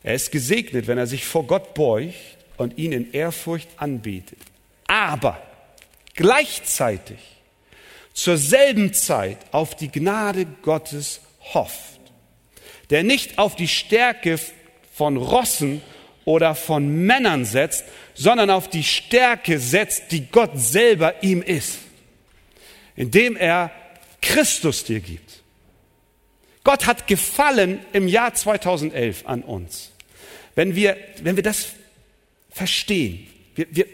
Er 0.04 0.14
ist 0.14 0.32
gesegnet, 0.32 0.88
wenn 0.88 0.98
er 0.98 1.08
sich 1.08 1.26
vor 1.26 1.46
Gott 1.48 1.74
beugt 1.74 2.14
und 2.58 2.78
ihn 2.78 2.92
in 2.92 3.12
Ehrfurcht 3.12 3.68
anbetet. 3.78 4.40
Aber 4.88 5.42
gleichzeitig 6.14 7.18
zur 8.18 8.40
selben 8.40 8.94
Zeit 8.94 9.38
auf 9.52 9.76
die 9.76 9.92
Gnade 9.92 10.48
Gottes 10.64 11.22
hofft, 11.54 12.00
der 12.90 13.04
nicht 13.04 13.38
auf 13.38 13.56
die 13.56 13.68
Stärke 13.68 14.40
von 14.92 15.18
Rossen 15.18 15.84
oder 16.26 16.56
von 16.56 17.06
Männern 17.06 17.46
setzt, 17.46 17.86
sondern 18.16 18.50
auf 18.50 18.70
die 18.70 18.84
Stärke 18.84 19.60
setzt, 19.60 20.12
die 20.12 20.26
Gott 20.26 20.50
selber 20.56 21.22
ihm 21.22 21.44
ist, 21.44 21.78
indem 22.96 23.38
er 23.38 23.72
Christus 24.20 24.84
dir 24.84 25.00
gibt. 25.00 25.44
Gott 26.64 26.88
hat 26.88 27.06
gefallen 27.06 27.86
im 27.94 28.08
Jahr 28.08 28.34
2011 28.34 29.28
an 29.28 29.44
uns. 29.44 29.92
Wenn 30.56 30.74
wir, 30.74 30.98
wenn 31.22 31.36
wir 31.36 31.44
das 31.44 31.68
verstehen, 32.50 33.28
wir, 33.54 33.68
wir, 33.70 33.86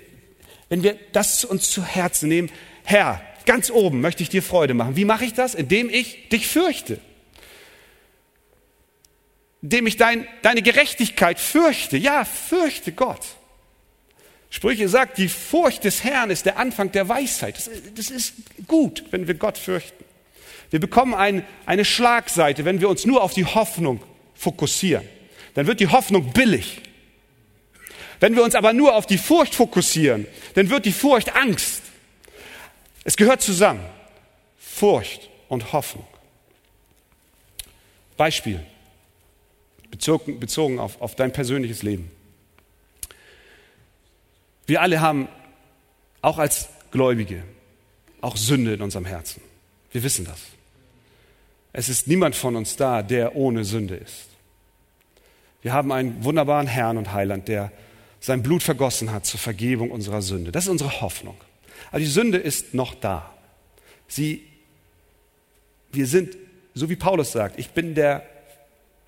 wenn 0.69 0.81
wir 0.81 0.97
das 1.12 1.43
uns 1.43 1.69
zu 1.69 1.83
Herzen 1.83 2.29
nehmen, 2.29 2.49
Herr, 2.86 3.21
ganz 3.45 3.69
oben 3.69 4.01
möchte 4.01 4.23
ich 4.23 4.29
dir 4.29 4.43
Freude 4.43 4.73
machen. 4.73 4.95
Wie 4.95 5.06
mache 5.06 5.25
ich 5.25 5.34
das? 5.34 5.56
Indem 5.56 5.89
ich 5.89 6.29
dich 6.29 6.47
fürchte. 6.47 6.99
Indem 9.62 9.88
ich 9.88 9.97
dein, 9.97 10.27
deine 10.41 10.62
Gerechtigkeit 10.62 11.39
fürchte. 11.39 11.97
Ja, 11.97 12.25
fürchte 12.25 12.91
Gott. 12.91 13.21
Sprüche 14.49 14.88
sagt, 14.88 15.17
die 15.17 15.29
Furcht 15.29 15.84
des 15.84 16.03
Herrn 16.03 16.29
ist 16.29 16.45
der 16.45 16.58
Anfang 16.58 16.91
der 16.91 17.10
Weisheit. 17.10 17.58
Das, 17.58 17.69
das 17.95 18.12
ist 18.12 18.34
gut, 18.67 19.03
wenn 19.12 19.27
wir 19.27 19.34
Gott 19.34 19.58
fürchten. 19.58 20.03
Wir 20.69 20.79
bekommen 20.79 21.13
ein, 21.13 21.45
eine 21.65 21.86
Schlagseite, 21.86 22.65
wenn 22.65 22.82
wir 22.82 22.89
uns 22.89 23.06
nur 23.06 23.23
auf 23.23 23.34
die 23.34 23.45
Hoffnung 23.45 24.01
fokussieren 24.36 25.08
dann 25.53 25.67
wird 25.67 25.79
die 25.79 25.88
Hoffnung 25.88 26.32
billig. 26.34 26.82
Wenn 28.19 28.36
wir 28.36 28.43
uns 28.43 28.56
aber 28.56 28.73
nur 28.73 28.95
auf 28.95 29.06
die 29.06 29.17
Furcht 29.17 29.53
fokussieren, 29.53 30.27
dann 30.56 30.69
wird 30.69 30.86
die 30.86 30.91
Furcht 30.91 31.36
Angst. 31.36 31.83
Es 33.04 33.18
gehört 33.18 33.42
zusammen. 33.42 33.84
Furcht 34.58 35.30
und 35.50 35.74
Hoffnung. 35.74 36.08
Beispiel, 38.18 38.66
bezogen, 39.92 40.39
bezogen 40.39 40.80
auf, 40.80 41.02
auf 41.02 41.16
dein 41.16 41.34
persönliches 41.34 41.84
Leben. 41.84 42.12
Wir 44.66 44.82
alle 44.82 45.02
haben, 45.02 45.28
auch 46.22 46.38
als 46.38 46.70
Gläubige, 46.92 47.44
auch 48.22 48.38
Sünde 48.38 48.74
in 48.74 48.82
unserem 48.82 49.06
Herzen. 49.06 49.42
Wir 49.92 50.04
wissen 50.04 50.26
das. 50.26 50.39
Es 51.74 51.89
ist 51.89 52.08
niemand 52.08 52.36
von 52.36 52.56
uns 52.56 52.76
da, 52.76 53.02
der 53.02 53.36
ohne 53.36 53.66
Sünde 53.66 53.96
ist. 53.96 54.28
Wir 55.62 55.74
haben 55.74 55.92
einen 55.92 56.24
wunderbaren 56.24 56.68
Herrn 56.68 56.98
und 56.98 57.13
Heiland, 57.13 57.48
der 57.48 57.72
sein 58.20 58.44
Blut 58.44 58.63
vergossen 58.63 59.12
hat 59.12 59.26
zur 59.26 59.39
Vergebung 59.39 59.92
unserer 59.92 60.22
Sünde. 60.22 60.52
Das 60.52 60.66
ist 60.66 60.70
unsere 60.70 61.02
Hoffnung. 61.02 61.36
Aber 61.89 62.00
die 62.00 62.06
Sünde 62.06 62.38
ist 62.38 62.74
noch 62.74 62.96
da. 62.96 63.34
Sie, 64.08 64.43
wir 65.91 66.08
sind, 66.08 66.38
so 66.74 66.89
wie 66.89 66.96
Paulus 66.96 67.32
sagt, 67.32 67.60
ich 67.60 67.72
bin 67.72 67.96
der 67.96 68.26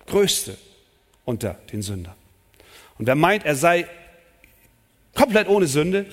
Größte 0.06 0.56
unter 1.24 1.54
den 1.72 1.82
Sündern. 1.82 2.14
Und 2.98 3.06
wer 3.06 3.14
meint, 3.14 3.44
er 3.44 3.56
sei 3.56 3.86
komplett 5.14 5.48
ohne 5.48 5.66
Sünde, 5.66 6.06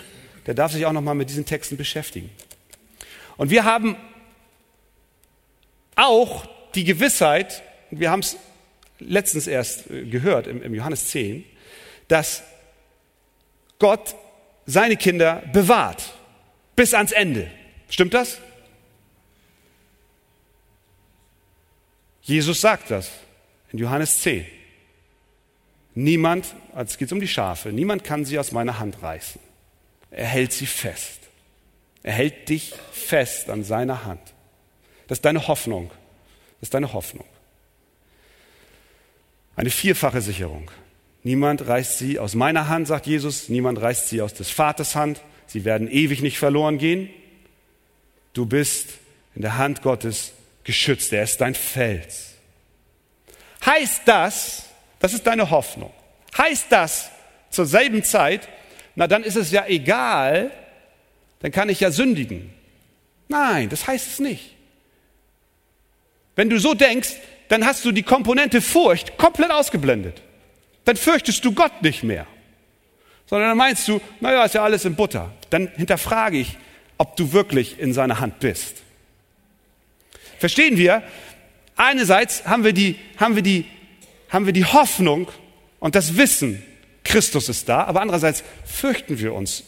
der 0.46 0.54
darf 0.54 0.72
sich 0.72 0.86
auch 0.86 0.92
noch 0.92 1.02
mal 1.02 1.14
mit 1.14 1.30
diesen 1.30 1.46
Texten 1.46 1.78
beschäftigen. 1.78 2.30
Und 3.38 3.50
wir 3.50 3.64
haben 3.64 3.96
auch 5.96 6.48
die 6.76 6.84
Gewissheit, 6.84 7.64
wir 7.92 8.10
haben 8.10 8.22
es 8.22 8.38
letztens 9.00 9.48
erst 9.48 9.90
äh, 9.90 10.06
gehört 10.06 10.48
im, 10.48 10.62
im 10.62 10.74
Johannes 10.74 11.08
10, 11.10 11.44
dass 12.08 12.44
Gott 13.80 14.16
seine 14.66 14.98
Kinder 14.98 15.44
bewahrt 15.52 16.14
bis 16.76 16.94
ans 16.94 17.12
Ende. 17.12 17.50
Stimmt 17.90 18.14
das? 18.14 18.40
Jesus 22.22 22.62
sagt 22.62 22.90
das 22.90 23.12
in 23.72 23.80
Johannes 23.80 24.22
10. 24.22 24.46
Niemand, 25.96 26.56
als 26.74 26.98
geht 26.98 27.12
um 27.12 27.20
die 27.20 27.28
Schafe, 27.28 27.72
niemand 27.72 28.04
kann 28.04 28.26
sie 28.26 28.40
aus 28.40 28.52
meiner 28.52 28.80
Hand 28.80 29.04
reißen. 29.04 29.40
Er 30.10 30.26
hält 30.26 30.54
sie 30.54 30.66
fest. 30.66 31.20
Er 32.02 32.14
hält 32.14 32.50
dich 32.50 32.74
fest 32.92 33.50
an 33.50 33.64
seiner 33.64 34.06
Hand. 34.06 34.34
Das 35.08 35.20
ist 35.20 35.26
deine 35.26 35.48
Hoffnung. 35.48 35.90
Das 36.60 36.68
ist 36.68 36.74
deine 36.74 36.94
Hoffnung. 36.94 37.26
Eine 39.56 39.70
vierfache 39.70 40.22
Sicherung. 40.22 40.72
Niemand 41.24 41.68
reißt 41.68 42.00
sie 42.00 42.20
aus 42.20 42.36
meiner 42.36 42.68
Hand, 42.68 42.88
sagt 42.88 43.06
Jesus. 43.06 43.50
Niemand 43.50 43.80
reißt 43.82 44.10
sie 44.10 44.22
aus 44.22 44.34
des 44.34 44.50
Vaters 44.50 44.96
Hand. 44.96 45.22
Sie 45.48 45.66
werden 45.66 45.90
ewig 45.90 46.22
nicht 46.22 46.38
verloren 46.38 46.78
gehen. 46.78 47.10
Du 48.34 48.46
bist 48.46 48.90
in 49.36 49.42
der 49.42 49.58
Hand 49.58 49.82
Gottes 49.82 50.34
geschützt. 50.64 51.14
Er 51.14 51.24
ist 51.24 51.42
dein 51.42 51.56
Fels. 51.56 52.34
Heißt 53.66 54.02
das, 54.06 54.66
das 55.00 55.14
ist 55.14 55.26
deine 55.28 55.50
Hoffnung. 55.50 55.92
Heißt 56.38 56.68
das 56.70 57.10
zur 57.50 57.66
selben 57.66 58.04
Zeit, 58.04 58.50
na 58.96 59.08
dann 59.08 59.24
ist 59.24 59.36
es 59.36 59.52
ja 59.52 59.66
egal, 59.68 60.52
dann 61.40 61.52
kann 61.52 61.70
ich 61.70 61.80
ja 61.80 61.92
sündigen. 61.92 62.54
Nein, 63.28 63.70
das 63.70 63.88
heißt 63.88 64.08
es 64.08 64.20
nicht. 64.20 64.56
Wenn 66.36 66.50
du 66.50 66.60
so 66.60 66.74
denkst, 66.74 67.14
dann 67.50 67.66
hast 67.66 67.86
du 67.86 67.92
die 67.92 68.04
Komponente 68.04 68.62
Furcht 68.62 69.18
komplett 69.18 69.52
ausgeblendet. 69.52 70.22
Dann 70.86 70.98
fürchtest 70.98 71.46
du 71.46 71.54
Gott 71.54 71.82
nicht 71.82 72.04
mehr. 72.04 72.28
Sondern 73.34 73.50
dann 73.50 73.58
meinst 73.58 73.88
du, 73.88 74.00
naja, 74.20 74.46
ist 74.46 74.54
ja 74.54 74.64
alles 74.64 74.86
in 74.86 74.94
Butter. 74.94 75.32
Dann 75.50 75.68
hinterfrage 75.76 76.38
ich, 76.38 76.56
ob 77.00 77.16
du 77.16 77.34
wirklich 77.34 77.80
in 77.80 77.92
seiner 77.92 78.20
Hand 78.20 78.40
bist. 78.40 78.84
Verstehen 80.38 80.78
wir? 80.78 81.02
Einerseits 81.76 82.46
haben 82.46 82.64
wir 82.64 82.74
die, 82.74 82.96
haben 83.18 83.36
wir 83.36 83.42
die, 83.42 83.66
haben 84.30 84.46
wir 84.46 84.54
die 84.54 84.66
Hoffnung 84.66 85.32
und 85.80 85.96
das 85.96 86.16
Wissen, 86.16 86.64
Christus 87.04 87.50
ist 87.50 87.68
da, 87.68 87.86
aber 87.86 88.02
andererseits 88.02 88.44
fürchten 88.66 89.18
wir 89.18 89.34
uns 89.34 89.64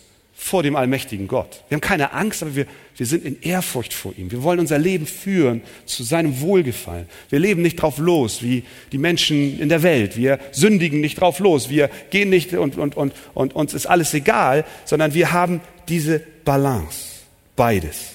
vor 0.45 0.61
dem 0.61 0.75
allmächtigen 0.75 1.27
Gott. 1.27 1.63
Wir 1.69 1.75
haben 1.75 1.81
keine 1.81 2.13
Angst, 2.13 2.43
aber 2.43 2.55
wir, 2.55 2.67
wir 2.95 3.07
sind 3.07 3.25
in 3.25 3.41
Ehrfurcht 3.41 3.95
vor 3.95 4.13
ihm. 4.15 4.29
Wir 4.29 4.43
wollen 4.43 4.59
unser 4.59 4.77
Leben 4.77 5.07
führen 5.07 5.63
zu 5.87 6.03
seinem 6.03 6.39
Wohlgefallen. 6.39 7.09
Wir 7.31 7.39
leben 7.39 7.63
nicht 7.63 7.77
drauf 7.77 7.97
los, 7.97 8.43
wie 8.43 8.63
die 8.91 8.99
Menschen 8.99 9.59
in 9.59 9.69
der 9.69 9.81
Welt. 9.81 10.17
Wir 10.17 10.37
sündigen 10.51 11.01
nicht 11.01 11.19
drauf 11.19 11.39
los. 11.39 11.71
Wir 11.71 11.89
gehen 12.11 12.29
nicht 12.29 12.53
und, 12.53 12.77
und, 12.77 12.95
und, 12.95 13.13
und 13.33 13.55
uns 13.55 13.73
ist 13.73 13.87
alles 13.87 14.13
egal, 14.13 14.65
sondern 14.85 15.15
wir 15.15 15.31
haben 15.31 15.61
diese 15.87 16.21
Balance. 16.43 17.23
Beides. 17.55 18.11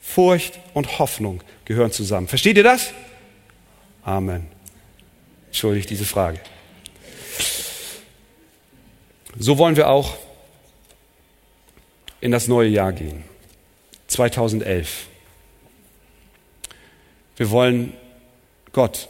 Furcht 0.00 0.58
und 0.74 0.98
Hoffnung 0.98 1.44
gehören 1.64 1.92
zusammen. 1.92 2.26
Versteht 2.26 2.56
ihr 2.56 2.64
das? 2.64 2.92
Amen. 4.02 4.48
Entschuldigt 5.46 5.90
diese 5.90 6.06
Frage. 6.06 6.40
So 9.38 9.58
wollen 9.58 9.76
wir 9.76 9.88
auch 9.88 10.16
in 12.20 12.30
das 12.30 12.48
neue 12.48 12.68
Jahr 12.68 12.92
gehen. 12.92 13.24
2011. 14.08 15.06
Wir 17.36 17.50
wollen 17.50 17.92
Gott 18.72 19.08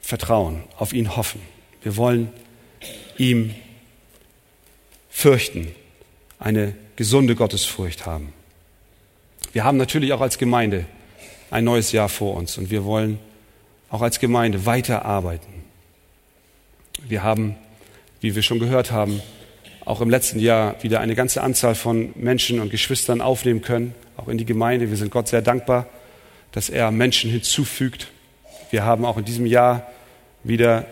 vertrauen, 0.00 0.62
auf 0.76 0.92
ihn 0.92 1.16
hoffen. 1.16 1.40
Wir 1.82 1.96
wollen 1.96 2.32
ihm 3.18 3.54
fürchten, 5.10 5.74
eine 6.38 6.74
gesunde 6.94 7.34
Gottesfurcht 7.34 8.06
haben. 8.06 8.32
Wir 9.52 9.64
haben 9.64 9.78
natürlich 9.78 10.12
auch 10.12 10.20
als 10.20 10.38
Gemeinde 10.38 10.84
ein 11.50 11.64
neues 11.64 11.92
Jahr 11.92 12.08
vor 12.08 12.36
uns 12.36 12.58
und 12.58 12.70
wir 12.70 12.84
wollen 12.84 13.18
auch 13.90 14.02
als 14.02 14.20
Gemeinde 14.20 14.66
weiterarbeiten. 14.66 15.64
Wir 17.08 17.22
haben, 17.22 17.56
wie 18.20 18.34
wir 18.34 18.42
schon 18.42 18.58
gehört 18.58 18.90
haben, 18.90 19.22
auch 19.86 20.00
im 20.00 20.10
letzten 20.10 20.40
Jahr 20.40 20.74
wieder 20.82 21.00
eine 21.00 21.14
ganze 21.14 21.42
Anzahl 21.42 21.76
von 21.76 22.10
Menschen 22.16 22.60
und 22.60 22.70
Geschwistern 22.70 23.20
aufnehmen 23.20 23.62
können, 23.62 23.94
auch 24.16 24.26
in 24.28 24.36
die 24.36 24.44
Gemeinde. 24.44 24.90
Wir 24.90 24.96
sind 24.96 25.12
Gott 25.12 25.28
sehr 25.28 25.42
dankbar, 25.42 25.86
dass 26.50 26.68
er 26.68 26.90
Menschen 26.90 27.30
hinzufügt. 27.30 28.08
Wir 28.70 28.84
haben 28.84 29.04
auch 29.04 29.16
in 29.16 29.24
diesem 29.24 29.46
Jahr 29.46 29.86
wieder 30.42 30.86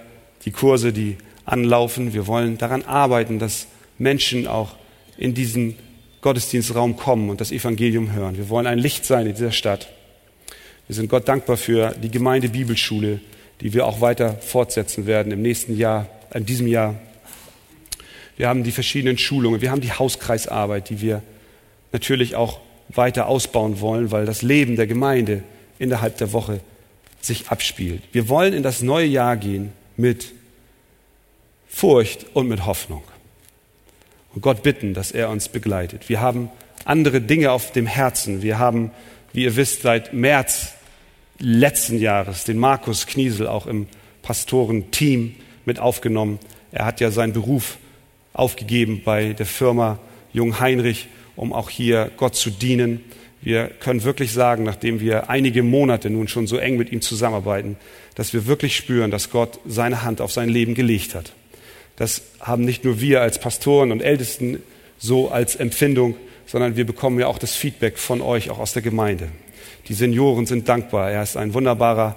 die 0.44 0.52
Kurse, 0.52 0.92
die 0.92 1.18
anlaufen. 1.44 2.14
Wir 2.14 2.28
wollen 2.28 2.56
daran 2.56 2.84
arbeiten, 2.84 3.40
dass 3.40 3.66
Menschen 3.98 4.46
auch 4.46 4.76
in 5.18 5.34
diesen 5.34 5.76
Gottesdienstraum 6.20 6.96
kommen 6.96 7.30
und 7.30 7.40
das 7.40 7.50
Evangelium 7.50 8.12
hören. 8.12 8.36
Wir 8.36 8.48
wollen 8.48 8.68
ein 8.68 8.78
Licht 8.78 9.04
sein 9.04 9.26
in 9.26 9.34
dieser 9.34 9.52
Stadt. 9.52 9.88
Wir 10.86 10.94
sind 10.94 11.08
Gott 11.08 11.26
dankbar 11.26 11.56
für 11.56 11.90
die 12.00 12.12
Gemeinde 12.12 12.48
Bibelschule, 12.48 13.20
die 13.60 13.74
wir 13.74 13.86
auch 13.86 14.00
weiter 14.00 14.34
fortsetzen 14.34 15.06
werden 15.06 15.32
im 15.32 15.42
nächsten 15.42 15.76
Jahr, 15.76 16.06
in 16.32 16.46
diesem 16.46 16.68
Jahr 16.68 16.94
wir 18.36 18.48
haben 18.48 18.64
die 18.64 18.72
verschiedenen 18.72 19.18
Schulungen, 19.18 19.60
wir 19.60 19.70
haben 19.70 19.80
die 19.80 19.92
Hauskreisarbeit, 19.92 20.90
die 20.90 21.00
wir 21.00 21.22
natürlich 21.92 22.34
auch 22.34 22.60
weiter 22.88 23.28
ausbauen 23.28 23.80
wollen, 23.80 24.10
weil 24.10 24.26
das 24.26 24.42
Leben 24.42 24.76
der 24.76 24.86
Gemeinde 24.86 25.42
innerhalb 25.78 26.18
der 26.18 26.32
Woche 26.32 26.60
sich 27.20 27.48
abspielt. 27.48 28.02
Wir 28.12 28.28
wollen 28.28 28.52
in 28.52 28.62
das 28.62 28.82
neue 28.82 29.06
Jahr 29.06 29.36
gehen 29.36 29.72
mit 29.96 30.32
Furcht 31.68 32.26
und 32.34 32.48
mit 32.48 32.66
Hoffnung. 32.66 33.02
Und 34.34 34.42
Gott 34.42 34.62
bitten, 34.62 34.94
dass 34.94 35.12
er 35.12 35.30
uns 35.30 35.48
begleitet. 35.48 36.08
Wir 36.08 36.20
haben 36.20 36.50
andere 36.84 37.20
Dinge 37.20 37.52
auf 37.52 37.72
dem 37.72 37.86
Herzen. 37.86 38.42
Wir 38.42 38.58
haben, 38.58 38.90
wie 39.32 39.44
ihr 39.44 39.56
wisst, 39.56 39.82
seit 39.82 40.12
März 40.12 40.72
letzten 41.38 41.98
Jahres 41.98 42.44
den 42.44 42.58
Markus 42.58 43.06
Kniesel 43.06 43.46
auch 43.46 43.66
im 43.66 43.86
Pastorenteam 44.22 45.34
mit 45.64 45.78
aufgenommen. 45.78 46.38
Er 46.72 46.84
hat 46.84 47.00
ja 47.00 47.10
seinen 47.10 47.32
Beruf 47.32 47.78
aufgegeben 48.34 49.00
bei 49.02 49.32
der 49.32 49.46
Firma 49.46 49.98
Jung 50.32 50.60
Heinrich, 50.60 51.08
um 51.36 51.52
auch 51.52 51.70
hier 51.70 52.10
Gott 52.16 52.34
zu 52.34 52.50
dienen. 52.50 53.00
Wir 53.40 53.68
können 53.68 54.04
wirklich 54.04 54.32
sagen, 54.32 54.64
nachdem 54.64 55.00
wir 55.00 55.30
einige 55.30 55.62
Monate 55.62 56.10
nun 56.10 56.28
schon 56.28 56.46
so 56.46 56.58
eng 56.58 56.76
mit 56.76 56.92
ihm 56.92 57.00
zusammenarbeiten, 57.00 57.76
dass 58.14 58.32
wir 58.32 58.46
wirklich 58.46 58.76
spüren, 58.76 59.10
dass 59.10 59.30
Gott 59.30 59.60
seine 59.66 60.02
Hand 60.02 60.20
auf 60.20 60.32
sein 60.32 60.48
Leben 60.48 60.74
gelegt 60.74 61.14
hat. 61.14 61.32
Das 61.96 62.22
haben 62.40 62.64
nicht 62.64 62.84
nur 62.84 63.00
wir 63.00 63.22
als 63.22 63.38
Pastoren 63.38 63.92
und 63.92 64.02
Ältesten 64.02 64.62
so 64.98 65.30
als 65.30 65.56
Empfindung, 65.56 66.16
sondern 66.46 66.76
wir 66.76 66.86
bekommen 66.86 67.20
ja 67.20 67.28
auch 67.28 67.38
das 67.38 67.54
Feedback 67.54 67.98
von 67.98 68.20
euch, 68.20 68.50
auch 68.50 68.58
aus 68.58 68.72
der 68.72 68.82
Gemeinde. 68.82 69.28
Die 69.88 69.94
Senioren 69.94 70.46
sind 70.46 70.68
dankbar. 70.68 71.10
Er 71.10 71.22
ist 71.22 71.36
ein 71.36 71.54
wunderbarer 71.54 72.16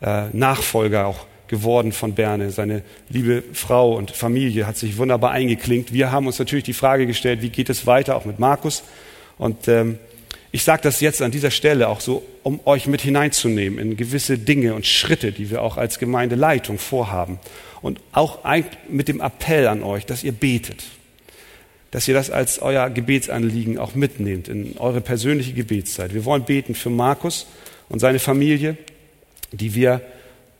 äh, 0.00 0.24
Nachfolger 0.32 1.06
auch 1.06 1.26
geworden 1.52 1.92
von 1.92 2.14
Berne. 2.14 2.50
Seine 2.50 2.82
liebe 3.10 3.44
Frau 3.52 3.94
und 3.94 4.10
Familie 4.10 4.66
hat 4.66 4.78
sich 4.78 4.96
wunderbar 4.96 5.32
eingeklinkt. 5.32 5.92
Wir 5.92 6.10
haben 6.10 6.26
uns 6.26 6.38
natürlich 6.38 6.64
die 6.64 6.72
Frage 6.72 7.06
gestellt, 7.06 7.42
wie 7.42 7.50
geht 7.50 7.68
es 7.68 7.86
weiter, 7.86 8.16
auch 8.16 8.24
mit 8.24 8.38
Markus. 8.38 8.82
Und 9.36 9.68
ähm, 9.68 9.98
ich 10.50 10.64
sage 10.64 10.80
das 10.80 11.02
jetzt 11.02 11.20
an 11.20 11.30
dieser 11.30 11.50
Stelle 11.50 11.90
auch 11.90 12.00
so, 12.00 12.26
um 12.42 12.58
euch 12.64 12.86
mit 12.86 13.02
hineinzunehmen 13.02 13.78
in 13.78 13.98
gewisse 13.98 14.38
Dinge 14.38 14.72
und 14.72 14.86
Schritte, 14.86 15.30
die 15.30 15.50
wir 15.50 15.60
auch 15.60 15.76
als 15.76 15.98
Gemeindeleitung 15.98 16.78
vorhaben. 16.78 17.38
Und 17.82 18.00
auch 18.12 18.38
mit 18.88 19.08
dem 19.08 19.20
Appell 19.20 19.68
an 19.68 19.82
euch, 19.82 20.06
dass 20.06 20.24
ihr 20.24 20.32
betet. 20.32 20.84
Dass 21.90 22.08
ihr 22.08 22.14
das 22.14 22.30
als 22.30 22.62
euer 22.62 22.88
Gebetsanliegen 22.88 23.76
auch 23.76 23.94
mitnehmt 23.94 24.48
in 24.48 24.78
eure 24.78 25.02
persönliche 25.02 25.52
Gebetszeit. 25.52 26.14
Wir 26.14 26.24
wollen 26.24 26.44
beten 26.44 26.74
für 26.74 26.88
Markus 26.88 27.46
und 27.90 27.98
seine 27.98 28.20
Familie, 28.20 28.78
die 29.52 29.74
wir 29.74 30.00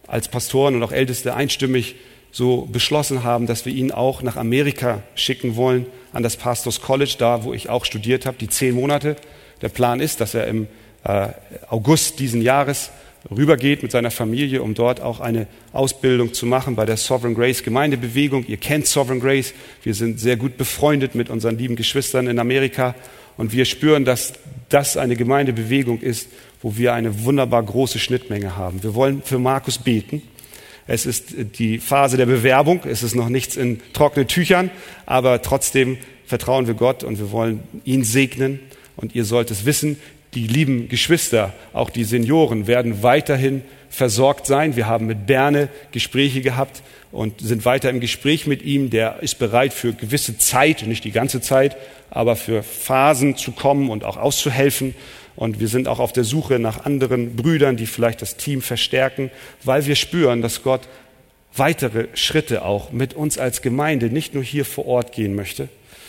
als 0.07 0.29
Pastoren 0.29 0.75
und 0.75 0.83
auch 0.83 0.93
Älteste 0.93 1.35
einstimmig 1.35 1.97
so 2.31 2.69
beschlossen 2.71 3.25
haben, 3.25 3.47
dass 3.47 3.67
wir 3.67 3.73
ihn 3.73 3.93
auch 3.93 4.23
nach 4.23 4.37
Amerika 4.37 5.03
schicken 5.15 5.55
wollen, 5.57 5.87
an 6.13 6.23
das 6.23 6.37
Pastors 6.37 6.81
College, 6.81 7.15
da 7.19 7.45
wo 7.45 7.53
ich 7.53 7.69
auch 7.69 7.85
studiert 7.85 8.27
habe, 8.27 8.39
die 8.39 8.49
zehn 8.49 8.75
Monate. 8.75 9.17
Der 9.61 9.69
Plan 9.69 10.01
ist, 10.01 10.21
dass 10.21 10.35
er 10.35 10.47
im 10.47 10.67
äh, 11.05 11.29
August 11.69 12.19
diesen 12.19 12.43
Jahres 12.43 12.91
rübergeht 13.31 13.83
mit 13.83 13.93
seiner 13.93 14.11
Familie, 14.11 14.63
um 14.63 14.75
dort 14.75 15.01
auch 15.01 15.21
eine 15.21 15.47
Ausbildung 15.73 16.35
zu 16.35 16.47
machen 16.47 16.75
bei 16.75 16.87
der 16.87 16.97
Sovereign 16.97 17.35
Grace 17.35 17.63
Gemeindebewegung. 17.63 18.45
Ihr 18.47 18.57
kennt 18.57 18.87
Sovereign 18.87 19.21
Grace. 19.21 19.55
Wir 19.83 19.95
sind 19.95 20.19
sehr 20.19 20.37
gut 20.37 20.57
befreundet 20.57 21.15
mit 21.15 21.31
unseren 21.31 21.59
lieben 21.59 21.77
Geschwistern 21.77 22.27
in 22.27 22.39
Amerika 22.39 22.95
und 23.37 23.53
wir 23.53 23.65
spüren, 23.65 24.05
dass 24.05 24.35
das 24.69 24.97
eine 24.97 25.17
Gemeindebewegung 25.17 26.01
ist, 26.01 26.29
wo 26.63 26.77
wir 26.77 26.95
eine 26.95 27.25
wunderbar 27.25 27.63
große 27.63 27.99
Schnittmenge 27.99 28.57
haben. 28.57 28.83
Wir 28.83 28.95
wollen 28.95 29.23
für 29.23 29.39
Markus 29.39 29.79
beten. 29.79 30.23
Es 30.87 31.07
ist 31.07 31.35
die 31.59 31.79
Phase 31.79 32.17
der 32.17 32.27
Bewerbung, 32.27 32.81
es 32.85 33.03
ist 33.03 33.15
noch 33.15 33.29
nichts 33.29 33.57
in 33.57 33.81
trockenen 33.93 34.27
Tüchern, 34.27 34.71
aber 35.07 35.43
trotzdem 35.43 35.99
vertrauen 36.27 36.67
wir 36.67 36.75
Gott 36.75 37.05
und 37.05 37.19
wir 37.19 37.31
wollen 37.31 37.63
ihn 37.85 38.05
segnen. 38.05 38.61
Und 38.97 39.15
ihr 39.15 39.25
sollt 39.25 39.51
es 39.51 39.65
wissen, 39.65 39.99
die 40.35 40.47
lieben 40.47 40.89
Geschwister, 40.89 41.53
auch 41.73 41.91
die 41.91 42.05
Senioren, 42.05 42.67
werden 42.67 43.03
weiterhin 43.03 43.63
versorgt 43.91 44.47
sein. 44.47 44.77
Wir 44.77 44.87
haben 44.87 45.07
mit 45.07 45.27
Berne 45.27 45.69
Gespräche 45.93 46.41
gehabt 46.41 46.83
und 47.11 47.41
sind 47.41 47.65
weiter 47.65 47.91
im 47.91 48.01
Gespräch 48.01 48.47
mit 48.47 48.63
ihm. 48.63 48.89
Der 48.89 49.23
ist 49.23 49.39
bereit 49.39 49.75
für 49.75 49.93
gewisse 49.93 50.39
Zeit, 50.39 50.87
nicht 50.87 51.05
die 51.05 51.13
ganze 51.13 51.43
Zeit, 51.43 51.77
aber 52.11 52.37
für 52.37 52.63
Phasen 52.63 53.37
zu 53.37 53.53
kommen 53.53 53.91
und 53.91 54.05
auch 54.05 54.17
auszuhelfen. 54.17 54.95
Und 55.35 55.61
wir 55.61 55.69
sind 55.69 55.89
auch 55.89 55.99
auf 55.99 56.13
der 56.13 56.25
Suche 56.25 56.59
nach 56.59 56.85
anderen 56.85 57.37
Brüdern, 57.37 57.77
die 57.77 57.87
vielleicht 57.87 58.23
das 58.23 58.37
Team 58.37 58.61
verstärken, 58.63 59.31
weil 59.65 59.87
wir 59.87 59.97
spüren, 59.97 60.43
dass 60.43 60.63
Gott 60.63 60.83
weitere 61.55 62.09
Schritte 62.15 62.65
auch 62.65 62.93
mit 62.93 63.15
uns 63.15 63.39
als 63.39 63.63
Gemeinde 63.63 64.07
nicht 64.07 64.35
nur 64.35 64.43
hier 64.43 64.65
vor 64.65 64.87
Ort 64.87 65.13
gehen 65.13 65.35
möchte, 65.35 65.69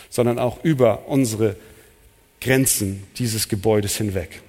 sondern 0.10 0.40
auch 0.40 0.64
über 0.64 1.08
unsere 1.08 1.56
Grenzen 2.42 3.04
dieses 3.18 3.48
Gebäudes 3.48 3.98
hinweg. 3.98 4.42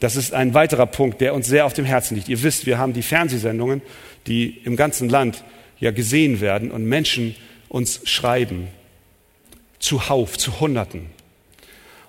Das 0.00 0.16
ist 0.16 0.32
ein 0.32 0.54
weiterer 0.54 0.86
Punkt, 0.86 1.20
der 1.20 1.34
uns 1.34 1.46
sehr 1.46 1.64
auf 1.64 1.74
dem 1.74 1.84
Herzen 1.84 2.16
liegt. 2.16 2.28
Ihr 2.28 2.42
wisst, 2.42 2.66
wir 2.66 2.78
haben 2.78 2.92
die 2.92 3.02
Fernsehsendungen, 3.02 3.82
die 4.26 4.58
im 4.64 4.76
ganzen 4.76 5.08
Land 5.08 5.44
ja 5.78 5.90
gesehen 5.90 6.40
werden 6.40 6.70
und 6.70 6.84
Menschen 6.84 7.36
uns 7.68 8.00
schreiben. 8.04 8.68
Zuhauf, 9.78 10.38
zu 10.38 10.60
Hunderten. 10.60 11.06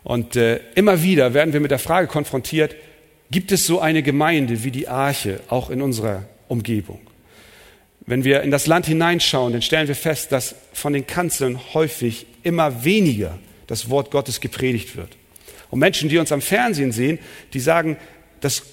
Und 0.04 0.36
äh, 0.36 0.60
immer 0.76 1.02
wieder 1.02 1.34
werden 1.34 1.54
wir 1.54 1.60
mit 1.60 1.72
der 1.72 1.80
Frage 1.80 2.08
konfrontiert, 2.08 2.76
gibt 3.32 3.52
es 3.52 3.66
so 3.66 3.80
eine 3.80 4.04
Gemeinde 4.04 4.64
wie 4.64 4.72
die 4.72 4.88
Arche 4.88 5.40
auch 5.48 5.70
in 5.70 5.82
unserer 5.82 6.26
Umgebung? 6.48 7.00
Wenn 8.06 8.24
wir 8.24 8.42
in 8.42 8.52
das 8.52 8.68
Land 8.68 8.86
hineinschauen, 8.86 9.54
dann 9.54 9.62
stellen 9.62 9.88
wir 9.88 9.96
fest, 9.96 10.32
dass 10.32 10.56
von 10.74 10.94
den 10.94 11.08
Kanzeln 11.08 11.60
häufig 11.74 12.26
immer 12.44 12.84
weniger 12.84 13.40
das 13.68 13.90
Wort 13.90 14.12
Gottes 14.12 14.42
gepredigt 14.42 14.98
wird. 14.98 15.10
Und 15.70 15.80
Menschen, 15.80 16.10
die 16.10 16.18
uns 16.18 16.32
am 16.32 16.42
Fernsehen 16.42 16.92
sehen, 16.92 17.18
die 17.54 17.62
sagen, 17.62 17.98
das 18.42 18.64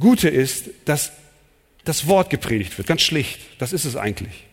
Gute 0.00 0.28
ist, 0.28 0.70
dass 0.84 1.12
das 1.84 2.06
Wort 2.08 2.30
gepredigt 2.30 2.76
wird. 2.76 2.88
Ganz 2.88 3.02
schlicht. 3.02 3.40
Das 3.58 3.72
ist 3.72 3.84
es 3.84 3.96
eigentlich. 3.96 4.44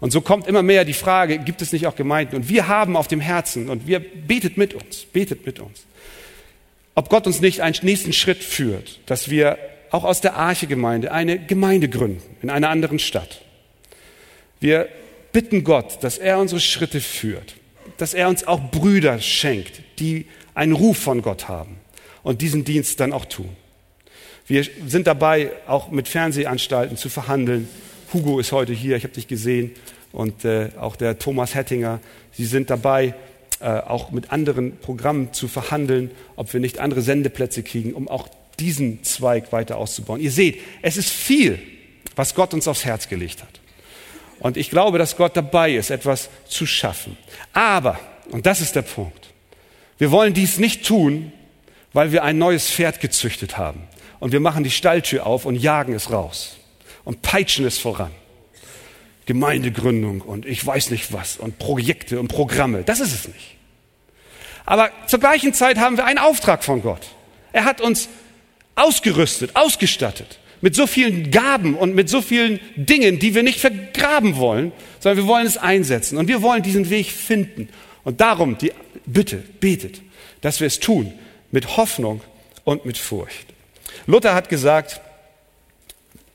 Und 0.00 0.12
so 0.12 0.20
kommt 0.20 0.46
immer 0.46 0.62
mehr 0.62 0.84
die 0.84 0.92
Frage, 0.92 1.38
gibt 1.38 1.60
es 1.60 1.72
nicht 1.72 1.86
auch 1.86 1.96
Gemeinden? 1.96 2.36
Und 2.36 2.48
wir 2.48 2.68
haben 2.68 2.96
auf 2.96 3.08
dem 3.08 3.20
Herzen, 3.20 3.68
und 3.68 3.86
wir 3.86 3.98
betet 3.98 4.56
mit 4.56 4.74
uns, 4.74 5.04
betet 5.12 5.44
mit 5.44 5.58
uns, 5.58 5.84
ob 6.94 7.08
Gott 7.08 7.26
uns 7.26 7.40
nicht 7.40 7.62
einen 7.62 7.76
nächsten 7.82 8.12
Schritt 8.12 8.42
führt, 8.42 9.00
dass 9.06 9.28
wir 9.28 9.58
auch 9.90 10.04
aus 10.04 10.20
der 10.20 10.36
Arche-Gemeinde 10.36 11.12
eine 11.12 11.38
Gemeinde 11.38 11.88
gründen 11.88 12.22
in 12.42 12.50
einer 12.50 12.68
anderen 12.68 12.98
Stadt. 12.98 13.42
Wir 14.60 14.88
bitten 15.32 15.64
Gott, 15.64 16.02
dass 16.02 16.18
er 16.18 16.38
unsere 16.38 16.60
Schritte 16.60 17.00
führt, 17.00 17.54
dass 17.96 18.14
er 18.14 18.28
uns 18.28 18.46
auch 18.46 18.70
Brüder 18.70 19.20
schenkt, 19.20 19.82
die 19.98 20.26
einen 20.54 20.72
Ruf 20.72 20.98
von 20.98 21.22
Gott 21.22 21.48
haben 21.48 21.76
und 22.22 22.42
diesen 22.42 22.64
Dienst 22.64 23.00
dann 23.00 23.12
auch 23.12 23.24
tun. 23.24 23.56
Wir 24.46 24.66
sind 24.86 25.06
dabei, 25.06 25.52
auch 25.66 25.90
mit 25.90 26.08
Fernsehanstalten 26.08 26.96
zu 26.96 27.08
verhandeln. 27.08 27.68
Hugo 28.12 28.38
ist 28.38 28.52
heute 28.52 28.72
hier, 28.72 28.96
ich 28.96 29.04
habe 29.04 29.14
dich 29.14 29.28
gesehen, 29.28 29.72
und 30.12 30.44
äh, 30.44 30.70
auch 30.78 30.96
der 30.96 31.18
Thomas 31.18 31.54
Hettinger. 31.54 32.00
Sie 32.32 32.46
sind 32.46 32.70
dabei, 32.70 33.14
äh, 33.60 33.66
auch 33.68 34.10
mit 34.10 34.32
anderen 34.32 34.78
Programmen 34.78 35.32
zu 35.32 35.48
verhandeln, 35.48 36.10
ob 36.36 36.52
wir 36.52 36.60
nicht 36.60 36.78
andere 36.78 37.02
Sendeplätze 37.02 37.62
kriegen, 37.62 37.92
um 37.92 38.08
auch 38.08 38.28
diesen 38.58 39.02
Zweig 39.04 39.52
weiter 39.52 39.76
auszubauen. 39.76 40.20
Ihr 40.20 40.32
seht, 40.32 40.60
es 40.82 40.96
ist 40.96 41.10
viel, 41.10 41.58
was 42.16 42.34
Gott 42.34 42.54
uns 42.54 42.66
aufs 42.66 42.84
Herz 42.84 43.08
gelegt 43.08 43.42
hat. 43.42 43.60
Und 44.40 44.56
ich 44.56 44.70
glaube, 44.70 44.98
dass 44.98 45.16
Gott 45.16 45.36
dabei 45.36 45.74
ist, 45.74 45.90
etwas 45.90 46.30
zu 46.46 46.66
schaffen. 46.66 47.16
Aber, 47.52 47.98
und 48.30 48.46
das 48.46 48.60
ist 48.60 48.76
der 48.76 48.82
Punkt, 48.82 49.28
wir 49.98 50.10
wollen 50.10 50.32
dies 50.32 50.58
nicht 50.58 50.86
tun, 50.86 51.32
weil 51.92 52.12
wir 52.12 52.22
ein 52.22 52.38
neues 52.38 52.70
Pferd 52.70 53.00
gezüchtet 53.00 53.58
haben 53.58 53.82
und 54.20 54.32
wir 54.32 54.40
machen 54.40 54.62
die 54.62 54.70
Stalltür 54.70 55.26
auf 55.26 55.44
und 55.44 55.56
jagen 55.56 55.94
es 55.94 56.10
raus 56.12 56.58
und 57.08 57.22
peitschen 57.22 57.64
es 57.64 57.78
voran. 57.78 58.10
Gemeindegründung 59.24 60.20
und 60.20 60.44
ich 60.44 60.64
weiß 60.64 60.90
nicht 60.90 61.10
was 61.10 61.38
und 61.38 61.58
Projekte 61.58 62.20
und 62.20 62.28
Programme, 62.28 62.82
das 62.84 63.00
ist 63.00 63.14
es 63.14 63.28
nicht. 63.28 63.56
Aber 64.66 64.90
zur 65.06 65.18
gleichen 65.18 65.54
Zeit 65.54 65.78
haben 65.78 65.96
wir 65.96 66.04
einen 66.04 66.18
Auftrag 66.18 66.62
von 66.62 66.82
Gott. 66.82 67.00
Er 67.54 67.64
hat 67.64 67.80
uns 67.80 68.10
ausgerüstet, 68.74 69.56
ausgestattet 69.56 70.38
mit 70.60 70.74
so 70.74 70.86
vielen 70.86 71.30
Gaben 71.30 71.76
und 71.76 71.94
mit 71.94 72.10
so 72.10 72.20
vielen 72.20 72.60
Dingen, 72.76 73.18
die 73.18 73.34
wir 73.34 73.42
nicht 73.42 73.58
vergraben 73.58 74.36
wollen, 74.36 74.72
sondern 75.00 75.24
wir 75.24 75.26
wollen 75.26 75.46
es 75.46 75.56
einsetzen 75.56 76.18
und 76.18 76.28
wir 76.28 76.42
wollen 76.42 76.62
diesen 76.62 76.90
Weg 76.90 77.10
finden. 77.10 77.70
Und 78.04 78.20
darum 78.20 78.58
die 78.58 78.72
Bitte, 79.06 79.36
betet, 79.60 80.02
dass 80.42 80.60
wir 80.60 80.66
es 80.66 80.78
tun 80.78 81.14
mit 81.52 81.78
Hoffnung 81.78 82.20
und 82.64 82.84
mit 82.84 82.98
Furcht. 82.98 83.46
Luther 84.06 84.34
hat 84.34 84.50
gesagt, 84.50 85.00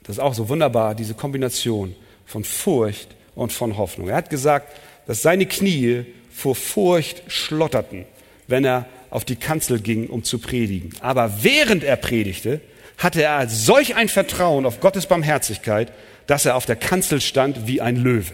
das 0.04 0.18
ist 0.18 0.20
auch 0.20 0.34
so 0.34 0.50
wunderbar, 0.50 0.96
diese 0.96 1.14
Kombination 1.14 1.96
von 2.26 2.44
Furcht 2.44 3.10
und 3.36 3.54
von 3.54 3.78
Hoffnung. 3.78 4.10
Er 4.10 4.18
hat 4.18 4.30
gesagt, 4.30 4.76
dass 5.08 5.22
seine 5.22 5.46
Knie 5.46 6.06
vor 6.32 6.56
Furcht 6.56 7.24
schlotterten, 7.28 8.06
wenn 8.48 8.66
er 8.66 8.86
auf 9.10 9.26
die 9.26 9.36
Kanzel 9.36 9.80
ging, 9.80 10.08
um 10.08 10.24
zu 10.24 10.40
predigen. 10.40 10.94
Aber 11.00 11.44
während 11.44 11.84
er 11.84 11.96
predigte, 11.96 12.62
hatte 12.98 13.24
er 13.24 13.48
solch 13.48 13.96
ein 13.96 14.10
Vertrauen 14.10 14.66
auf 14.66 14.80
Gottes 14.80 15.06
Barmherzigkeit, 15.06 15.92
dass 16.28 16.46
er 16.46 16.56
auf 16.56 16.66
der 16.66 16.76
Kanzel 16.76 17.22
stand 17.22 17.68
wie 17.68 17.82
ein 17.82 17.96
Löwe. 17.96 18.34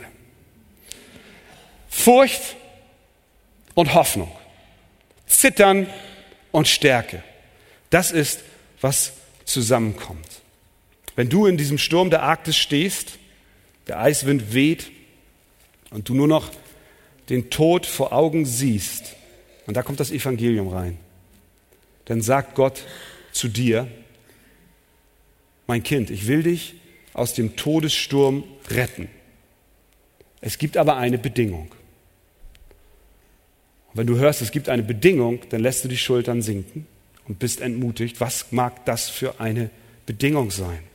Furcht 1.89 2.55
und 3.74 3.93
Hoffnung, 3.93 4.32
Zittern 5.28 5.88
und 6.51 6.67
Stärke. 6.67 7.24
Das 7.89 8.11
ist, 8.11 8.41
was 8.82 9.13
zusammenkommt. 9.45 10.28
Wenn 11.20 11.28
du 11.28 11.47
in 11.47 11.57
diesem 11.57 11.78
Sturm 11.78 12.09
der 12.09 12.24
Arktis 12.24 12.55
stehst, 12.55 13.20
der 13.88 13.99
Eiswind 13.99 14.53
weht 14.53 14.89
und 15.89 16.07
du 16.07 16.13
nur 16.13 16.30
noch 16.30 16.49
den 17.28 17.49
Tod 17.49 17.86
vor 17.86 18.13
Augen 18.13 18.45
siehst, 18.45 19.17
und 19.67 19.76
da 19.76 19.84
kommt 19.84 19.99
das 19.99 20.11
Evangelium 20.11 20.70
rein, 20.70 20.97
dann 22.05 22.22
sagt 22.22 22.55
Gott 22.55 22.86
zu 23.34 23.49
dir, 23.49 23.89
mein 25.67 25.84
Kind, 25.84 26.09
ich 26.09 26.26
will 26.28 26.41
dich 26.41 26.76
aus 27.11 27.34
dem 27.34 27.57
Todessturm 27.57 28.45
retten. 28.70 29.09
Es 30.39 30.57
gibt 30.57 30.78
aber 30.78 30.95
eine 30.95 31.17
Bedingung. 31.17 31.70
Und 33.89 33.97
wenn 33.97 34.07
du 34.07 34.15
hörst, 34.15 34.41
es 34.41 34.51
gibt 34.51 34.70
eine 34.70 34.84
Bedingung, 34.84 35.41
dann 35.49 35.59
lässt 35.59 35.84
du 35.84 35.89
die 35.89 35.97
Schultern 35.97 36.41
sinken 36.41 36.88
und 37.28 37.39
bist 37.39 37.59
entmutigt, 37.59 38.22
was 38.22 38.53
mag 38.53 38.86
das 38.86 39.09
für 39.09 39.41
eine 39.41 39.70
Bedingung 40.05 40.49
sein? 40.49 40.89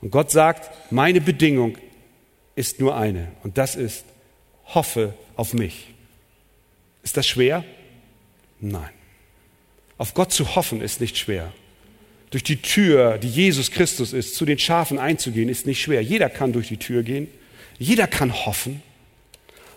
Und 0.00 0.10
Gott 0.10 0.30
sagt, 0.30 0.70
meine 0.92 1.20
Bedingung 1.20 1.78
ist 2.54 2.80
nur 2.80 2.96
eine 2.96 3.28
und 3.42 3.58
das 3.58 3.76
ist, 3.76 4.04
hoffe 4.66 5.14
auf 5.36 5.52
mich. 5.52 5.94
Ist 7.02 7.16
das 7.16 7.26
schwer? 7.26 7.64
Nein. 8.60 8.90
Auf 9.98 10.14
Gott 10.14 10.32
zu 10.32 10.56
hoffen 10.56 10.80
ist 10.80 11.00
nicht 11.00 11.16
schwer. 11.16 11.52
Durch 12.30 12.42
die 12.42 12.60
Tür, 12.60 13.18
die 13.18 13.28
Jesus 13.28 13.70
Christus 13.70 14.12
ist, 14.12 14.34
zu 14.34 14.44
den 14.44 14.58
Schafen 14.58 14.98
einzugehen, 14.98 15.48
ist 15.48 15.66
nicht 15.66 15.80
schwer. 15.80 16.02
Jeder 16.02 16.28
kann 16.28 16.52
durch 16.52 16.68
die 16.68 16.76
Tür 16.76 17.02
gehen. 17.02 17.28
Jeder 17.78 18.06
kann 18.06 18.34
hoffen. 18.46 18.82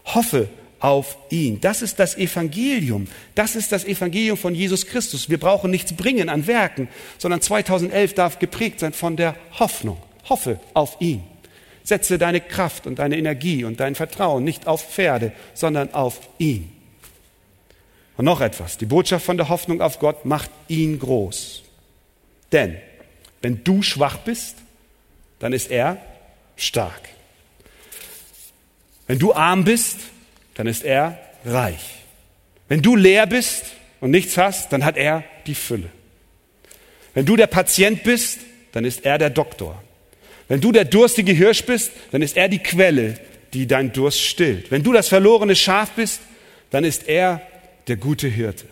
Hoffe 0.06 0.50
auf 0.80 1.18
ihn. 1.30 1.62
Das 1.62 1.82
ist 1.82 2.00
das 2.00 2.18
Evangelium. 2.18 3.08
Das 3.36 3.56
ist 3.56 3.72
das 3.72 3.86
Evangelium 3.86 4.38
von 4.38 4.56
Jesus 4.56 4.88
Christus. 4.88 5.30
Wir 5.30 5.38
brauchen 5.38 5.70
nichts 5.70 5.94
bringen 5.94 6.30
an 6.30 6.48
Werken, 6.48 6.88
sondern 7.18 7.42
2011 7.42 8.14
darf 8.16 8.40
geprägt 8.40 8.80
sein 8.80 8.94
von 8.94 9.16
der 9.16 9.36
Hoffnung. 9.60 10.02
Hoffe 10.30 10.60
auf 10.74 10.98
ihn. 11.00 11.24
Setze 11.84 12.18
deine 12.18 12.40
Kraft 12.40 12.86
und 12.86 13.00
deine 13.00 13.18
Energie 13.18 13.64
und 13.64 13.80
dein 13.80 13.96
Vertrauen 13.96 14.44
nicht 14.44 14.68
auf 14.68 14.88
Pferde, 14.94 15.32
sondern 15.54 15.94
auf 15.94 16.20
ihn. 16.38 16.72
Und 18.16 18.26
noch 18.26 18.42
etwas. 18.42 18.78
Die 18.78 18.86
Botschaft 18.86 19.26
von 19.26 19.38
der 19.38 19.50
Hoffnung 19.50 19.82
auf 19.82 20.00
Gott 20.00 20.26
macht 20.26 20.52
ihn 20.68 21.00
groß. 21.00 21.64
Denn 22.52 22.78
wenn 23.42 23.64
du 23.64 23.82
schwach 23.82 24.18
bist, 24.18 24.58
dann 25.40 25.54
ist 25.54 25.72
er 25.72 25.98
stark. 26.58 27.02
Wenn 29.08 29.20
du 29.20 29.34
arm 29.34 29.64
bist, 29.64 29.98
dann 30.56 30.68
ist 30.68 30.84
er 30.84 31.18
reich. 31.46 31.96
Wenn 32.68 32.82
du 32.82 32.96
leer 32.96 33.26
bist 33.26 33.64
und 34.02 34.12
nichts 34.12 34.38
hast, 34.38 34.72
dann 34.72 34.86
hat 34.86 34.98
er 34.98 35.24
die 35.48 35.56
Fülle. 35.56 35.90
Wenn 37.14 37.26
du 37.26 37.36
der 37.36 37.48
Patient 37.48 38.04
bist, 38.04 38.40
dann 38.74 38.86
ist 38.86 39.06
er 39.06 39.18
der 39.18 39.30
Doktor. 39.30 39.82
Wenn 40.50 40.60
du 40.60 40.74
der 40.74 40.84
durstige 40.84 41.32
Hirsch 41.32 41.64
bist, 41.64 41.92
dann 42.12 42.22
ist 42.22 42.36
er 42.36 42.50
die 42.50 42.60
Quelle, 42.60 43.18
die 43.54 43.68
dein 43.68 43.94
Durst 43.94 44.20
stillt. 44.20 44.72
Wenn 44.72 44.84
du 44.84 44.92
das 44.92 45.08
verlorene 45.08 45.56
Schaf 45.56 45.92
bist, 45.92 46.20
dann 46.72 46.84
ist 46.84 47.08
er 47.08 47.42
der 47.88 47.96
gute 47.96 48.28
Hirte. 48.28 48.66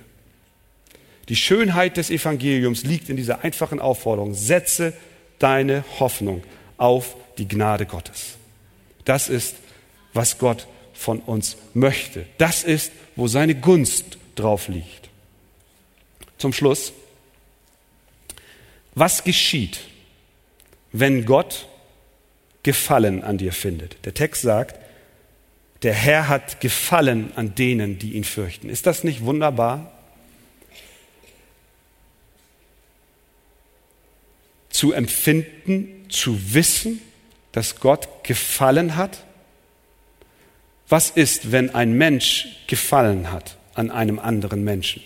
Die 1.30 1.36
Schönheit 1.36 1.98
des 1.98 2.10
Evangeliums 2.10 2.84
liegt 2.84 3.10
in 3.10 3.16
dieser 3.16 3.44
einfachen 3.44 3.80
Aufforderung. 3.80 4.34
Setze 4.34 4.94
deine 5.40 5.84
Hoffnung 6.00 6.44
auf 6.78 7.16
die 7.38 7.48
Gnade 7.48 7.86
Gottes. 7.86 8.38
Das 9.06 9.30
ist, 9.30 9.56
was 10.14 10.40
Gott 10.40 10.68
von 10.94 11.20
uns 11.20 11.58
möchte. 11.74 12.26
Das 12.38 12.64
ist, 12.64 12.92
wo 13.16 13.28
seine 13.28 13.56
Gunst 13.56 14.18
drauf 14.36 14.68
liegt. 14.68 15.10
Zum 16.38 16.54
Schluss, 16.54 16.94
was 18.96 19.24
geschieht, 19.24 19.80
wenn 21.00 21.26
Gott 21.26 21.68
Gefallen 22.64 23.24
an 23.24 23.38
dir 23.38 23.54
findet? 23.54 24.06
Der 24.06 24.14
Text 24.14 24.42
sagt, 24.42 24.80
der 25.84 25.94
Herr 25.94 26.28
hat 26.28 26.60
Gefallen 26.60 27.32
an 27.36 27.56
denen, 27.56 28.00
die 28.00 28.14
ihn 28.14 28.24
fürchten. 28.24 28.70
Ist 28.70 28.86
das 28.86 29.04
nicht 29.04 29.24
wunderbar? 29.24 29.92
Zu 34.70 34.92
empfinden, 34.92 36.08
zu 36.10 36.54
wissen, 36.54 37.02
dass 37.52 37.80
Gott 37.80 38.24
Gefallen 38.24 38.96
hat? 38.96 39.24
Was 40.90 41.10
ist, 41.10 41.52
wenn 41.52 41.74
ein 41.74 41.94
Mensch 41.94 42.48
gefallen 42.68 43.32
hat 43.32 43.58
an 43.78 43.92
einem 43.92 44.18
anderen 44.18 44.64
Menschen. 44.64 45.04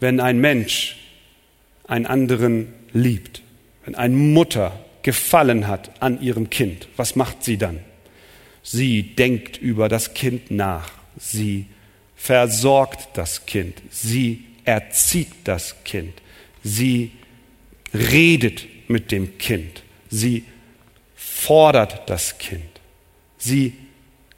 Wenn 0.00 0.18
ein 0.18 0.40
Mensch 0.40 0.96
einen 1.86 2.06
anderen 2.06 2.74
liebt, 2.92 3.42
wenn 3.84 3.94
eine 3.94 4.14
Mutter 4.14 4.78
Gefallen 5.02 5.66
hat 5.66 6.02
an 6.02 6.20
ihrem 6.20 6.50
Kind, 6.50 6.88
was 6.96 7.16
macht 7.16 7.42
sie 7.42 7.56
dann? 7.56 7.80
Sie 8.62 9.02
denkt 9.02 9.56
über 9.56 9.88
das 9.88 10.12
Kind 10.12 10.50
nach. 10.50 10.92
Sie 11.18 11.66
versorgt 12.16 13.08
das 13.14 13.46
Kind. 13.46 13.80
Sie 13.90 14.44
erzieht 14.64 15.32
das 15.44 15.82
Kind. 15.84 16.12
Sie 16.62 17.12
redet 17.94 18.66
mit 18.88 19.10
dem 19.10 19.38
Kind. 19.38 19.82
Sie 20.10 20.44
fordert 21.16 22.10
das 22.10 22.36
Kind. 22.36 22.62
Sie 23.38 23.72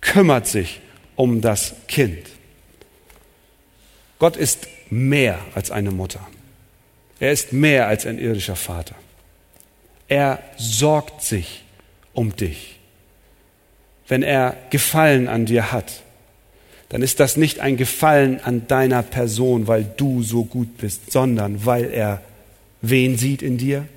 kümmert 0.01 0.47
sich 0.47 0.80
um 1.16 1.40
das 1.40 1.74
Kind. 1.88 2.26
Gott 4.20 4.36
ist 4.36 4.68
mehr 4.90 5.40
als 5.55 5.72
eine 5.72 5.90
Mutter. 5.90 6.26
Er 7.18 7.32
ist 7.32 7.53
mehr 7.53 7.88
als 7.88 8.07
ein 8.07 8.18
irdischer 8.18 8.57
Vater. 8.57 8.95
Er 10.12 10.40
sorgt 10.58 11.22
sich 11.22 11.62
um 12.12 12.36
dich. 12.36 12.76
Wenn 14.08 14.22
er 14.22 14.58
Gefallen 14.68 15.26
an 15.26 15.46
dir 15.46 15.72
hat, 15.72 16.02
dann 16.90 17.00
ist 17.00 17.18
das 17.18 17.38
nicht 17.38 17.60
ein 17.60 17.78
Gefallen 17.78 18.38
an 18.38 18.68
deiner 18.68 19.02
Person, 19.02 19.68
weil 19.68 19.90
du 19.96 20.22
so 20.22 20.44
gut 20.44 20.76
bist, 20.76 21.10
sondern 21.10 21.64
weil 21.64 21.90
er 21.90 22.20
wen 22.82 23.16
sieht 23.16 23.40
in 23.40 23.56
dir? 23.56 23.88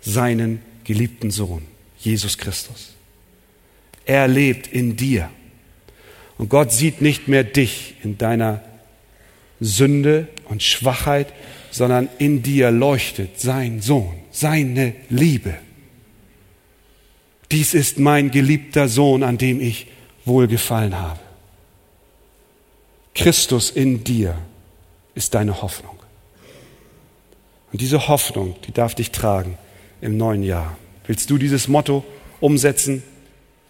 Seinen 0.00 0.62
geliebten 0.84 1.30
Sohn, 1.30 1.66
Jesus 1.98 2.38
Christus. 2.38 2.94
Er 4.06 4.28
lebt 4.28 4.66
in 4.66 4.96
dir. 4.96 5.28
Und 6.38 6.48
Gott 6.48 6.72
sieht 6.72 7.02
nicht 7.02 7.28
mehr 7.28 7.44
dich 7.44 7.96
in 8.02 8.16
deiner 8.16 8.62
Sünde 9.60 10.26
und 10.48 10.62
Schwachheit, 10.62 11.34
sondern 11.70 12.08
in 12.16 12.42
dir 12.42 12.70
leuchtet 12.70 13.38
sein 13.38 13.82
Sohn, 13.82 14.19
seine 14.30 14.94
Liebe. 15.08 15.54
Dies 17.50 17.74
ist 17.74 17.98
mein 17.98 18.30
geliebter 18.30 18.88
Sohn, 18.88 19.22
an 19.22 19.38
dem 19.38 19.60
ich 19.60 19.88
wohlgefallen 20.24 20.98
habe. 20.98 21.20
Christus 23.14 23.70
in 23.70 24.04
dir 24.04 24.38
ist 25.14 25.34
deine 25.34 25.60
Hoffnung. 25.62 25.98
Und 27.72 27.80
diese 27.80 28.08
Hoffnung, 28.08 28.56
die 28.66 28.72
darf 28.72 28.94
dich 28.94 29.10
tragen 29.10 29.58
im 30.00 30.16
neuen 30.16 30.42
Jahr. 30.42 30.76
Willst 31.06 31.30
du 31.30 31.38
dieses 31.38 31.68
Motto 31.68 32.04
umsetzen? 32.40 33.02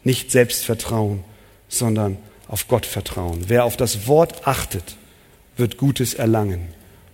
Nicht 0.05 0.31
selbst 0.31 0.65
vertrauen, 0.65 1.25
sondern 1.69 2.19
auf 2.49 2.69
Gott 2.69 2.87
vertrauen. 2.87 3.45
Wer 3.49 3.65
auf 3.65 3.77
das 3.77 4.07
Wort 4.07 4.47
achtet, 4.47 4.97
wird 5.57 5.77
Gutes 5.77 6.15
erlangen. 6.15 6.69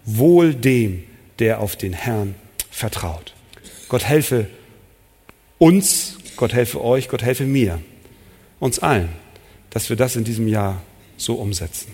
Wohl 0.04 0.54
dem, 0.54 1.04
der 1.38 1.60
auf 1.60 1.76
den 1.76 1.92
Herrn 1.92 2.34
vertraut. 2.70 3.35
Gott 3.88 4.04
helfe 4.04 4.48
uns, 5.58 6.18
Gott 6.36 6.52
helfe 6.52 6.82
euch, 6.82 7.08
Gott 7.08 7.22
helfe 7.22 7.44
mir, 7.44 7.80
uns 8.58 8.78
allen, 8.78 9.08
dass 9.70 9.88
wir 9.88 9.96
das 9.96 10.16
in 10.16 10.24
diesem 10.24 10.48
Jahr 10.48 10.82
so 11.16 11.34
umsetzen. 11.34 11.92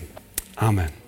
Amen. 0.55 1.02